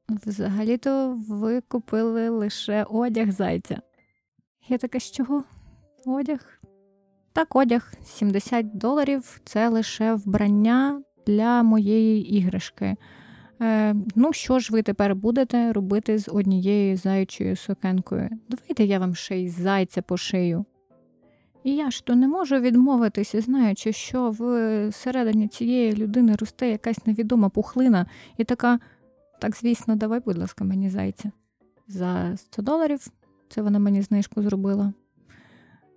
взагалі-то 0.09 1.20
ви 1.28 1.61
купили 1.61 2.28
лише 2.28 2.85
одяг 2.85 3.30
зайця. 3.30 3.80
Я 4.68 4.78
така, 4.78 5.00
з 5.00 5.11
чого? 5.11 5.44
Одяг? 6.07 6.61
Так, 7.33 7.57
одяг 7.57 7.92
70 8.04 8.76
доларів 8.78 9.40
це 9.44 9.68
лише 9.68 10.14
вбрання 10.14 11.02
для 11.26 11.62
моєї 11.62 12.37
іграшки. 12.37 12.96
Е, 13.61 13.94
Ну, 14.14 14.33
що 14.33 14.59
ж 14.59 14.72
ви 14.72 14.83
тепер 14.83 15.14
будете 15.14 15.72
робити 15.72 16.18
з 16.18 16.28
однією 16.28 16.96
заячою 16.96 17.57
сукенкою? 17.57 18.30
Давайте 18.48 18.85
я 18.85 18.98
вам 18.98 19.14
ще 19.14 19.37
й 19.38 19.48
зайця 19.48 20.02
пошию. 20.02 20.64
І 21.64 21.74
я 21.74 21.90
ж 21.90 22.05
то 22.05 22.14
не 22.14 22.29
можу 22.29 22.61
відмовитися, 22.61 23.40
знаючи, 23.40 23.92
що 23.92 24.31
всередині 24.90 25.48
цієї 25.48 25.92
людини 25.94 26.37
росте 26.37 26.68
якась 26.68 27.07
невідома 27.07 27.48
пухлина, 27.48 28.07
і 28.37 28.44
така, 28.44 28.79
так, 29.40 29.57
звісно, 29.57 29.96
давай, 29.96 30.20
будь 30.20 30.38
ласка, 30.38 30.64
мені 30.64 30.90
зайця. 30.90 31.31
За 31.88 32.37
100 32.37 32.62
доларів 32.62 33.07
це 33.48 33.62
вона 33.62 33.79
мені 33.79 34.03
знижку 34.03 34.42
зробила. 34.42 34.92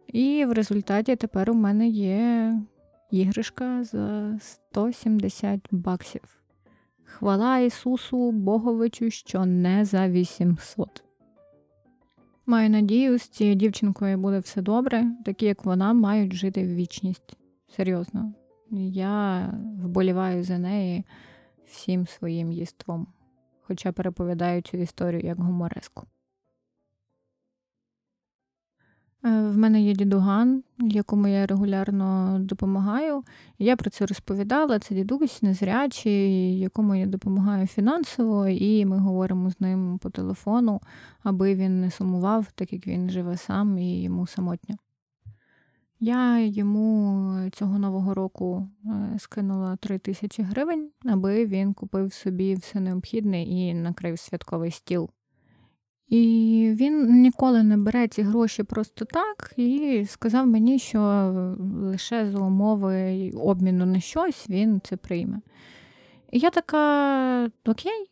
І 0.07 0.45
в 0.45 0.51
результаті 0.51 1.15
тепер 1.15 1.51
у 1.51 1.53
мене 1.53 1.87
є 1.87 2.53
іграшка 3.11 3.83
за 3.83 4.37
170 4.39 5.67
баксів. 5.71 6.21
Хвала 7.03 7.59
Ісусу 7.59 8.31
Боговичу, 8.31 9.09
що 9.09 9.45
не 9.45 9.85
за 9.85 10.07
800. 10.07 11.03
Маю 12.49 12.69
надію, 12.69 13.19
з 13.19 13.21
цією 13.21 13.55
дівчинкою 13.55 14.17
буде 14.17 14.39
все 14.39 14.61
добре, 14.61 15.05
такі 15.25 15.45
як 15.45 15.65
вона, 15.65 15.93
мають 15.93 16.33
жити 16.33 16.63
в 16.63 16.75
вічність. 16.75 17.37
Серйозно. 17.75 18.33
Я 18.91 19.49
вболіваю 19.83 20.43
за 20.43 20.57
неї 20.57 21.03
всім 21.65 22.07
своїм 22.07 22.51
єством, 22.51 23.07
хоча 23.61 23.91
переповідаю 23.91 24.61
цю 24.61 24.77
історію 24.77 25.21
як 25.21 25.39
гумореску. 25.39 26.03
В 29.29 29.57
мене 29.57 29.81
є 29.81 29.93
дідуган, 29.93 30.63
якому 30.79 31.27
я 31.27 31.45
регулярно 31.45 32.37
допомагаю. 32.39 33.23
Я 33.59 33.75
про 33.75 33.89
це 33.89 34.05
розповідала. 34.05 34.79
Це 34.79 34.95
дідусь 34.95 35.41
незрячий, 35.41 36.59
якому 36.59 36.95
я 36.95 37.05
допомагаю 37.05 37.67
фінансово, 37.67 38.47
і 38.47 38.85
ми 38.85 38.97
говоримо 38.97 39.51
з 39.51 39.59
ним 39.59 39.99
по 40.01 40.09
телефону, 40.09 40.81
аби 41.23 41.55
він 41.55 41.81
не 41.81 41.91
сумував, 41.91 42.45
так 42.55 42.73
як 42.73 42.87
він 42.87 43.09
живе 43.09 43.37
сам 43.37 43.77
і 43.77 44.01
йому 44.01 44.27
самотньо. 44.27 44.75
Я 45.99 46.39
йому 46.39 47.49
цього 47.51 47.79
нового 47.79 48.13
року 48.13 48.69
е, 48.85 49.19
скинула 49.19 49.75
3 49.75 49.97
тисячі 49.97 50.43
гривень, 50.43 50.89
аби 51.05 51.45
він 51.45 51.73
купив 51.73 52.13
собі 52.13 52.55
все 52.55 52.79
необхідне 52.79 53.43
і 53.43 53.73
накрив 53.73 54.19
святковий 54.19 54.71
стіл. 54.71 55.09
І 56.09 56.71
він 56.75 57.21
ніколи 57.21 57.63
не 57.63 57.77
бере 57.77 58.07
ці 58.07 58.21
гроші 58.21 58.63
просто 58.63 59.05
так, 59.05 59.53
і 59.57 60.05
сказав 60.09 60.47
мені, 60.47 60.79
що 60.79 60.99
лише 61.81 62.31
за 62.31 62.39
умови 62.39 63.31
обміну 63.35 63.85
на 63.85 63.99
щось 63.99 64.49
він 64.49 64.81
це 64.83 64.97
прийме. 64.97 65.41
І 66.31 66.39
я 66.39 66.49
така: 66.49 67.49
окей, 67.65 68.09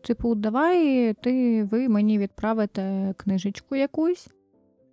типу, 0.00 0.34
давай 0.34 1.12
ти 1.14 1.64
ви 1.64 1.88
мені 1.88 2.18
відправите 2.18 3.14
книжечку 3.16 3.76
якусь. 3.76 4.28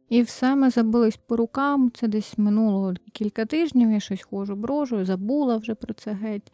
І 0.09 0.21
все 0.21 0.55
ми 0.55 0.69
забились 0.69 1.17
по 1.17 1.37
рукам. 1.37 1.91
Це 1.95 2.07
десь 2.07 2.37
минуло 2.37 2.93
кілька 3.13 3.45
тижнів, 3.45 3.91
я 3.91 3.99
щось 3.99 4.23
хожу, 4.23 4.55
брожу, 4.55 5.05
забула 5.05 5.57
вже 5.57 5.75
про 5.75 5.93
це 5.93 6.11
геть. 6.11 6.51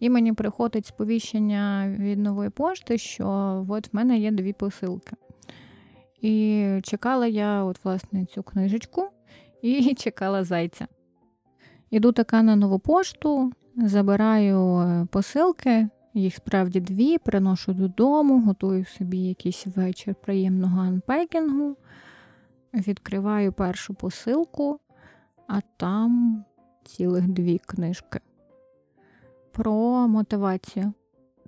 І 0.00 0.10
мені 0.10 0.32
приходить 0.32 0.86
сповіщення 0.86 1.94
від 1.98 2.18
нової 2.18 2.50
пошти, 2.50 2.98
що 2.98 3.26
от 3.68 3.86
в 3.86 3.96
мене 3.96 4.18
є 4.18 4.30
дві 4.30 4.52
посилки. 4.52 5.16
І 6.20 6.66
чекала 6.82 7.26
я, 7.26 7.64
от, 7.64 7.84
власне, 7.84 8.24
цю 8.24 8.42
книжечку 8.42 9.08
і 9.62 9.94
чекала 9.98 10.44
зайця. 10.44 10.86
Іду 11.90 12.12
така 12.12 12.42
на 12.42 12.56
нову 12.56 12.78
пошту, 12.78 13.52
забираю 13.76 14.76
е, 14.76 15.06
посилки, 15.10 15.88
їх 16.14 16.34
справді 16.34 16.80
дві, 16.80 17.18
приношу 17.18 17.72
додому, 17.72 18.40
готую 18.40 18.84
собі 18.84 19.18
якийсь 19.18 19.66
вечір 19.66 20.14
приємного 20.14 20.80
анпекінгу, 20.80 21.76
відкриваю 22.74 23.52
першу 23.52 23.94
посилку, 23.94 24.80
а 25.48 25.60
там 25.76 26.44
цілих 26.84 27.28
дві 27.28 27.58
книжки 27.58 28.20
про 29.52 30.08
мотивацію. 30.08 30.92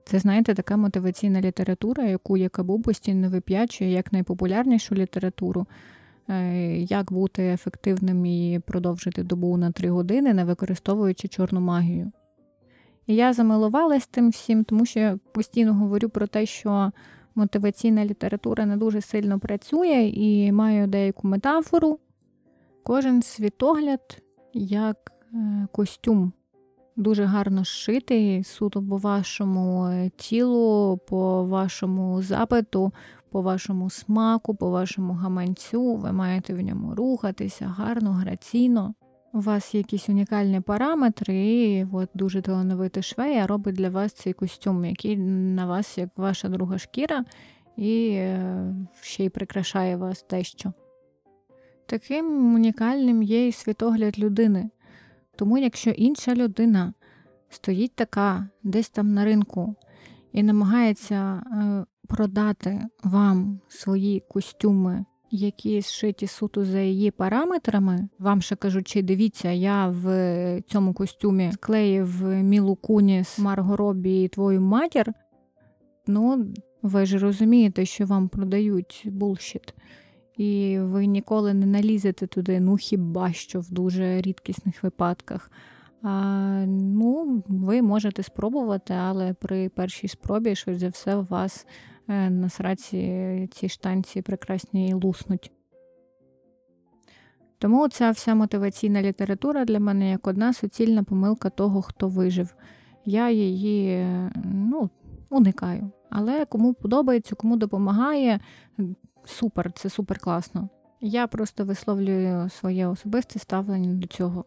Це, 0.04 0.18
знаєте, 0.18 0.54
така 0.54 0.76
мотиваційна 0.76 1.40
література, 1.40 2.04
яку 2.04 2.36
Якабу 2.36 2.80
постійно 2.80 3.28
вип'ячує 3.28 3.90
як 3.90 4.12
найпопулярнішу 4.12 4.94
літературу, 4.94 5.66
е, 6.28 6.76
як 6.76 7.12
бути 7.12 7.42
ефективним 7.42 8.26
і 8.26 8.60
продовжити 8.66 9.22
добу 9.22 9.56
на 9.56 9.70
три 9.70 9.90
години, 9.90 10.34
не 10.34 10.44
використовуючи 10.44 11.28
чорну 11.28 11.60
магію. 11.60 12.12
І 13.06 13.14
я 13.14 13.32
замилувалась 13.32 14.06
тим 14.06 14.30
всім, 14.30 14.64
тому 14.64 14.86
що 14.86 15.00
я 15.00 15.18
постійно 15.32 15.74
говорю 15.74 16.08
про 16.08 16.26
те, 16.26 16.46
що 16.46 16.92
мотиваційна 17.34 18.04
література 18.04 18.66
не 18.66 18.76
дуже 18.76 19.00
сильно 19.00 19.38
працює 19.38 20.12
і 20.14 20.52
маю 20.52 20.86
деяку 20.86 21.28
метафору. 21.28 21.98
Кожен 22.82 23.22
світогляд 23.22 24.22
як 24.54 25.12
е, 25.34 25.66
костюм. 25.72 26.32
Дуже 26.96 27.24
гарно 27.24 27.64
зшитий, 27.64 28.44
суто 28.44 28.82
по 28.82 28.96
вашому 28.96 29.86
е, 29.86 30.10
тілу, 30.16 31.00
по 31.08 31.44
вашому 31.44 32.22
запиту, 32.22 32.92
по 33.30 33.42
вашому 33.42 33.90
смаку, 33.90 34.54
по 34.54 34.70
вашому 34.70 35.12
гаманцю. 35.12 35.94
Ви 35.94 36.12
маєте 36.12 36.54
в 36.54 36.60
ньому 36.60 36.94
рухатися 36.94 37.66
гарно, 37.66 38.12
граційно. 38.12 38.94
У 39.34 39.40
вас 39.40 39.74
є 39.74 39.80
якісь 39.80 40.08
унікальні 40.08 40.60
параметри, 40.60 41.36
і 41.36 41.86
от 41.92 42.08
дуже 42.14 42.42
талановитий 42.42 43.02
швея 43.02 43.46
робить 43.46 43.74
для 43.74 43.90
вас 43.90 44.12
цей 44.12 44.32
костюм, 44.32 44.84
який 44.84 45.16
на 45.16 45.66
вас 45.66 45.98
як 45.98 46.08
ваша 46.16 46.48
друга 46.48 46.78
шкіра, 46.78 47.24
і 47.76 48.08
е, 48.08 48.74
ще 49.00 49.24
й 49.24 49.28
прикрашає 49.28 49.96
вас 49.96 50.24
дещо. 50.30 50.72
Таким 51.86 52.54
унікальним 52.54 53.22
є 53.22 53.48
і 53.48 53.52
світогляд 53.52 54.18
людини. 54.18 54.70
Тому, 55.36 55.58
якщо 55.58 55.90
інша 55.90 56.34
людина 56.34 56.94
стоїть 57.48 57.94
така 57.94 58.48
десь 58.62 58.90
там 58.90 59.14
на 59.14 59.24
ринку 59.24 59.74
і 60.32 60.42
намагається 60.42 61.14
е, 61.14 61.84
продати 62.08 62.80
вам 63.04 63.60
свої 63.68 64.22
костюми, 64.28 65.04
які 65.30 65.80
зшиті 65.80 66.26
суто 66.26 66.64
за 66.64 66.80
її 66.80 67.10
параметрами, 67.10 68.08
вам 68.18 68.42
ще 68.42 68.56
кажучи, 68.56 69.02
дивіться, 69.02 69.50
я 69.50 69.88
в 69.88 70.62
цьому 70.66 70.94
костюмі 70.94 71.52
склеїв 71.52 72.22
Мілу 72.22 72.76
Куніс, 72.76 73.38
Марго 73.38 73.76
Робі 73.76 74.22
і 74.22 74.28
твою 74.28 74.60
матір, 74.60 75.12
ну 76.06 76.46
ви 76.82 77.06
ж 77.06 77.18
розумієте, 77.18 77.84
що 77.84 78.06
вам 78.06 78.28
продають 78.28 79.02
булшіт. 79.06 79.74
І 80.36 80.78
ви 80.78 81.06
ніколи 81.06 81.54
не 81.54 81.66
налізете 81.66 82.26
туди, 82.26 82.60
ну 82.60 82.76
хіба 82.76 83.32
що 83.32 83.60
в 83.60 83.70
дуже 83.70 84.20
рідкісних 84.20 84.82
випадках. 84.82 85.50
А, 86.02 86.64
Ну, 86.66 87.42
ви 87.48 87.82
можете 87.82 88.22
спробувати, 88.22 88.94
але 88.94 89.34
при 89.34 89.68
першій 89.68 90.08
спробі, 90.08 90.54
швидше 90.54 90.80
за 90.80 90.88
все, 90.88 91.16
у 91.16 91.22
вас 91.22 91.66
е, 92.08 92.30
на 92.30 92.48
сраці 92.48 93.48
ці 93.52 93.68
штанці 93.68 94.22
прекрасні 94.22 94.94
луснуть. 94.94 95.52
Тому 97.58 97.88
ця 97.88 98.10
вся 98.10 98.34
мотиваційна 98.34 99.02
література 99.02 99.64
для 99.64 99.80
мене 99.80 100.10
як 100.10 100.26
одна 100.26 100.52
суцільна 100.52 101.02
помилка 101.02 101.50
того, 101.50 101.82
хто 101.82 102.08
вижив. 102.08 102.54
Я 103.04 103.30
її 103.30 104.06
ну, 104.44 104.90
уникаю. 105.30 105.90
Але 106.10 106.44
кому 106.44 106.74
подобається, 106.74 107.34
кому 107.34 107.56
допомагає, 107.56 108.40
супер, 109.24 109.72
це 109.72 109.90
супер 109.90 110.18
класно. 110.18 110.68
Я 111.00 111.26
просто 111.26 111.64
висловлюю 111.64 112.48
своє 112.48 112.86
особисте 112.86 113.38
ставлення 113.38 113.94
до 113.94 114.06
цього. 114.06 114.44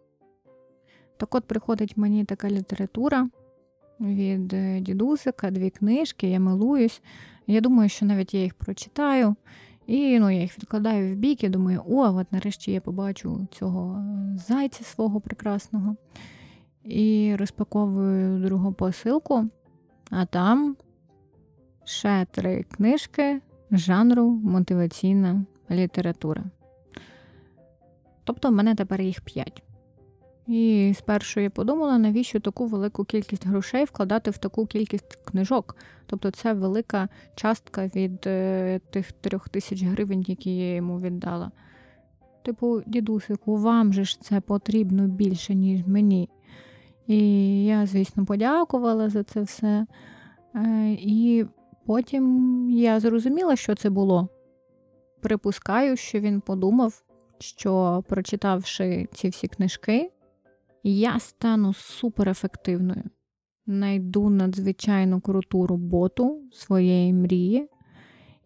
Так 1.17 1.35
от 1.35 1.45
приходить 1.45 1.97
мені 1.97 2.25
така 2.25 2.49
література 2.49 3.29
від 3.99 4.53
е, 4.53 4.79
дідусика, 4.79 5.51
дві 5.51 5.69
книжки, 5.69 6.29
я 6.29 6.39
милуюсь. 6.39 7.01
Я 7.47 7.61
думаю, 7.61 7.89
що 7.89 8.05
навіть 8.05 8.33
я 8.33 8.43
їх 8.43 8.53
прочитаю. 8.53 9.35
І 9.87 10.19
ну, 10.19 10.29
я 10.29 10.41
їх 10.41 10.59
відкладаю 10.59 11.13
в 11.13 11.17
бік 11.17 11.43
і 11.43 11.49
думаю, 11.49 11.81
о, 11.89 12.15
от 12.15 12.31
нарешті 12.31 12.71
я 12.71 12.81
побачу 12.81 13.47
цього 13.51 13.97
е, 13.97 14.37
зайця 14.47 14.83
свого 14.83 15.21
прекрасного. 15.21 15.95
І 16.83 17.35
розпаковую 17.35 18.39
другу 18.45 18.73
посилку, 18.73 19.45
а 20.09 20.25
там 20.25 20.75
ще 21.83 22.25
три 22.31 22.63
книжки 22.63 23.41
жанру 23.77 24.31
мотиваційна 24.31 25.45
література. 25.71 26.43
Тобто 28.23 28.49
в 28.49 28.51
мене 28.51 28.75
тепер 28.75 29.01
їх 29.01 29.21
п'ять. 29.21 29.63
І 30.47 30.93
спершу 30.97 31.39
я 31.39 31.49
подумала, 31.49 31.97
навіщо 31.97 32.39
таку 32.39 32.65
велику 32.65 33.03
кількість 33.03 33.47
грошей 33.47 33.85
вкладати 33.85 34.31
в 34.31 34.37
таку 34.37 34.65
кількість 34.65 35.15
книжок. 35.15 35.77
Тобто 36.05 36.31
це 36.31 36.53
велика 36.53 37.09
частка 37.35 37.87
від 37.87 38.27
е, 38.27 38.79
тих 38.89 39.11
трьох 39.11 39.49
тисяч 39.49 39.83
гривень, 39.83 40.25
які 40.27 40.57
я 40.57 40.75
йому 40.75 40.99
віддала. 40.99 41.51
Типу, 42.43 42.81
дідусику, 42.85 43.57
вам 43.57 43.93
же 43.93 44.05
ж 44.05 44.21
це 44.21 44.41
потрібно 44.41 45.07
більше, 45.07 45.55
ніж 45.55 45.87
мені. 45.87 46.29
І 47.07 47.65
я, 47.65 47.85
звісно, 47.85 48.25
подякувала 48.25 49.09
за 49.09 49.23
це 49.23 49.41
все. 49.41 49.85
Е, 50.55 50.97
і 50.99 51.45
потім 51.85 52.69
я 52.69 52.99
зрозуміла, 52.99 53.55
що 53.55 53.75
це 53.75 53.89
було. 53.89 54.29
Припускаю, 55.21 55.97
що 55.97 56.19
він 56.19 56.41
подумав, 56.41 57.03
що 57.39 58.03
прочитавши 58.07 59.07
ці 59.13 59.29
всі 59.29 59.47
книжки, 59.47 60.11
я 60.83 61.19
стану 61.19 61.73
суперефективною. 61.73 63.03
Найду 63.65 64.29
надзвичайно 64.29 65.21
круту 65.21 65.67
роботу 65.67 66.41
своєї 66.53 67.13
мрії, 67.13 67.69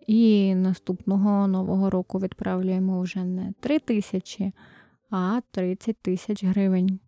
і 0.08 0.56
наступного 0.56 1.48
нового 1.48 1.90
року 1.90 2.20
відправляємо 2.20 3.02
вже 3.02 3.24
не 3.24 3.54
3 3.60 3.80
тисячі, 3.80 4.52
а 5.10 5.42
30 5.52 5.98
тисяч 5.98 6.44
гривень. 6.44 7.00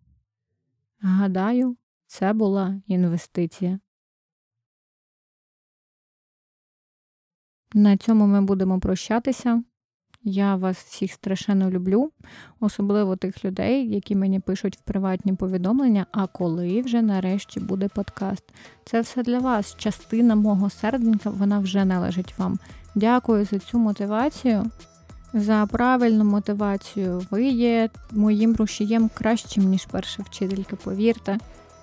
Гадаю, 1.00 1.76
це 2.06 2.32
була 2.32 2.82
інвестиція. 2.86 3.78
На 7.74 7.96
цьому 7.96 8.26
ми 8.26 8.40
будемо 8.42 8.80
прощатися. 8.80 9.62
Я 10.24 10.56
вас 10.56 10.76
всіх 10.76 11.12
страшенно 11.12 11.70
люблю, 11.70 12.10
особливо 12.60 13.16
тих 13.16 13.44
людей, 13.44 13.90
які 13.94 14.16
мені 14.16 14.40
пишуть 14.40 14.76
в 14.76 14.80
приватні 14.80 15.32
повідомлення. 15.32 16.06
А 16.12 16.26
коли 16.26 16.82
вже 16.82 17.02
нарешті 17.02 17.60
буде 17.60 17.88
подкаст. 17.88 18.44
Це 18.84 19.00
все 19.00 19.22
для 19.22 19.38
вас. 19.38 19.76
Частина 19.78 20.34
мого 20.34 20.70
серденька, 20.70 21.30
вона 21.30 21.58
вже 21.58 21.84
належить 21.84 22.38
вам. 22.38 22.58
Дякую 22.94 23.44
за 23.44 23.58
цю 23.58 23.78
мотивацію, 23.78 24.70
за 25.34 25.66
правильну 25.66 26.24
мотивацію. 26.24 27.22
Ви 27.30 27.44
є 27.44 27.88
моїм 28.10 28.56
рушієм 28.56 29.10
кращим, 29.14 29.64
ніж 29.64 29.86
перша 29.86 30.22
вчителька, 30.22 30.76
повірте. 30.76 31.38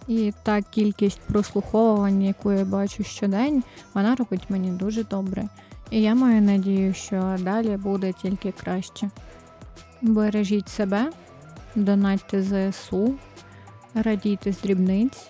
І 0.07 0.33
та 0.43 0.61
кількість 0.61 1.19
прослуховувань, 1.19 2.21
яку 2.21 2.51
я 2.51 2.65
бачу 2.65 3.03
щодень, 3.03 3.63
вона 3.93 4.15
робить 4.15 4.49
мені 4.49 4.71
дуже 4.71 5.03
добре. 5.03 5.49
І 5.91 6.01
я 6.01 6.15
маю 6.15 6.41
надію, 6.41 6.93
що 6.93 7.35
далі 7.39 7.77
буде 7.77 8.13
тільки 8.13 8.51
краще. 8.51 9.09
Бережіть 10.01 10.69
себе, 10.69 11.11
донатьте 11.75 12.41
ЗСУ, 12.41 13.15
радійте 13.93 14.53
з 14.53 14.61
дрібниць, 14.61 15.29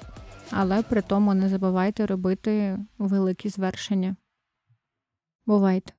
але 0.51 0.83
при 0.83 1.01
тому 1.01 1.33
не 1.33 1.49
забувайте 1.49 2.05
робити 2.05 2.79
великі 2.97 3.49
звершення. 3.49 4.15
Бувайте! 5.45 5.98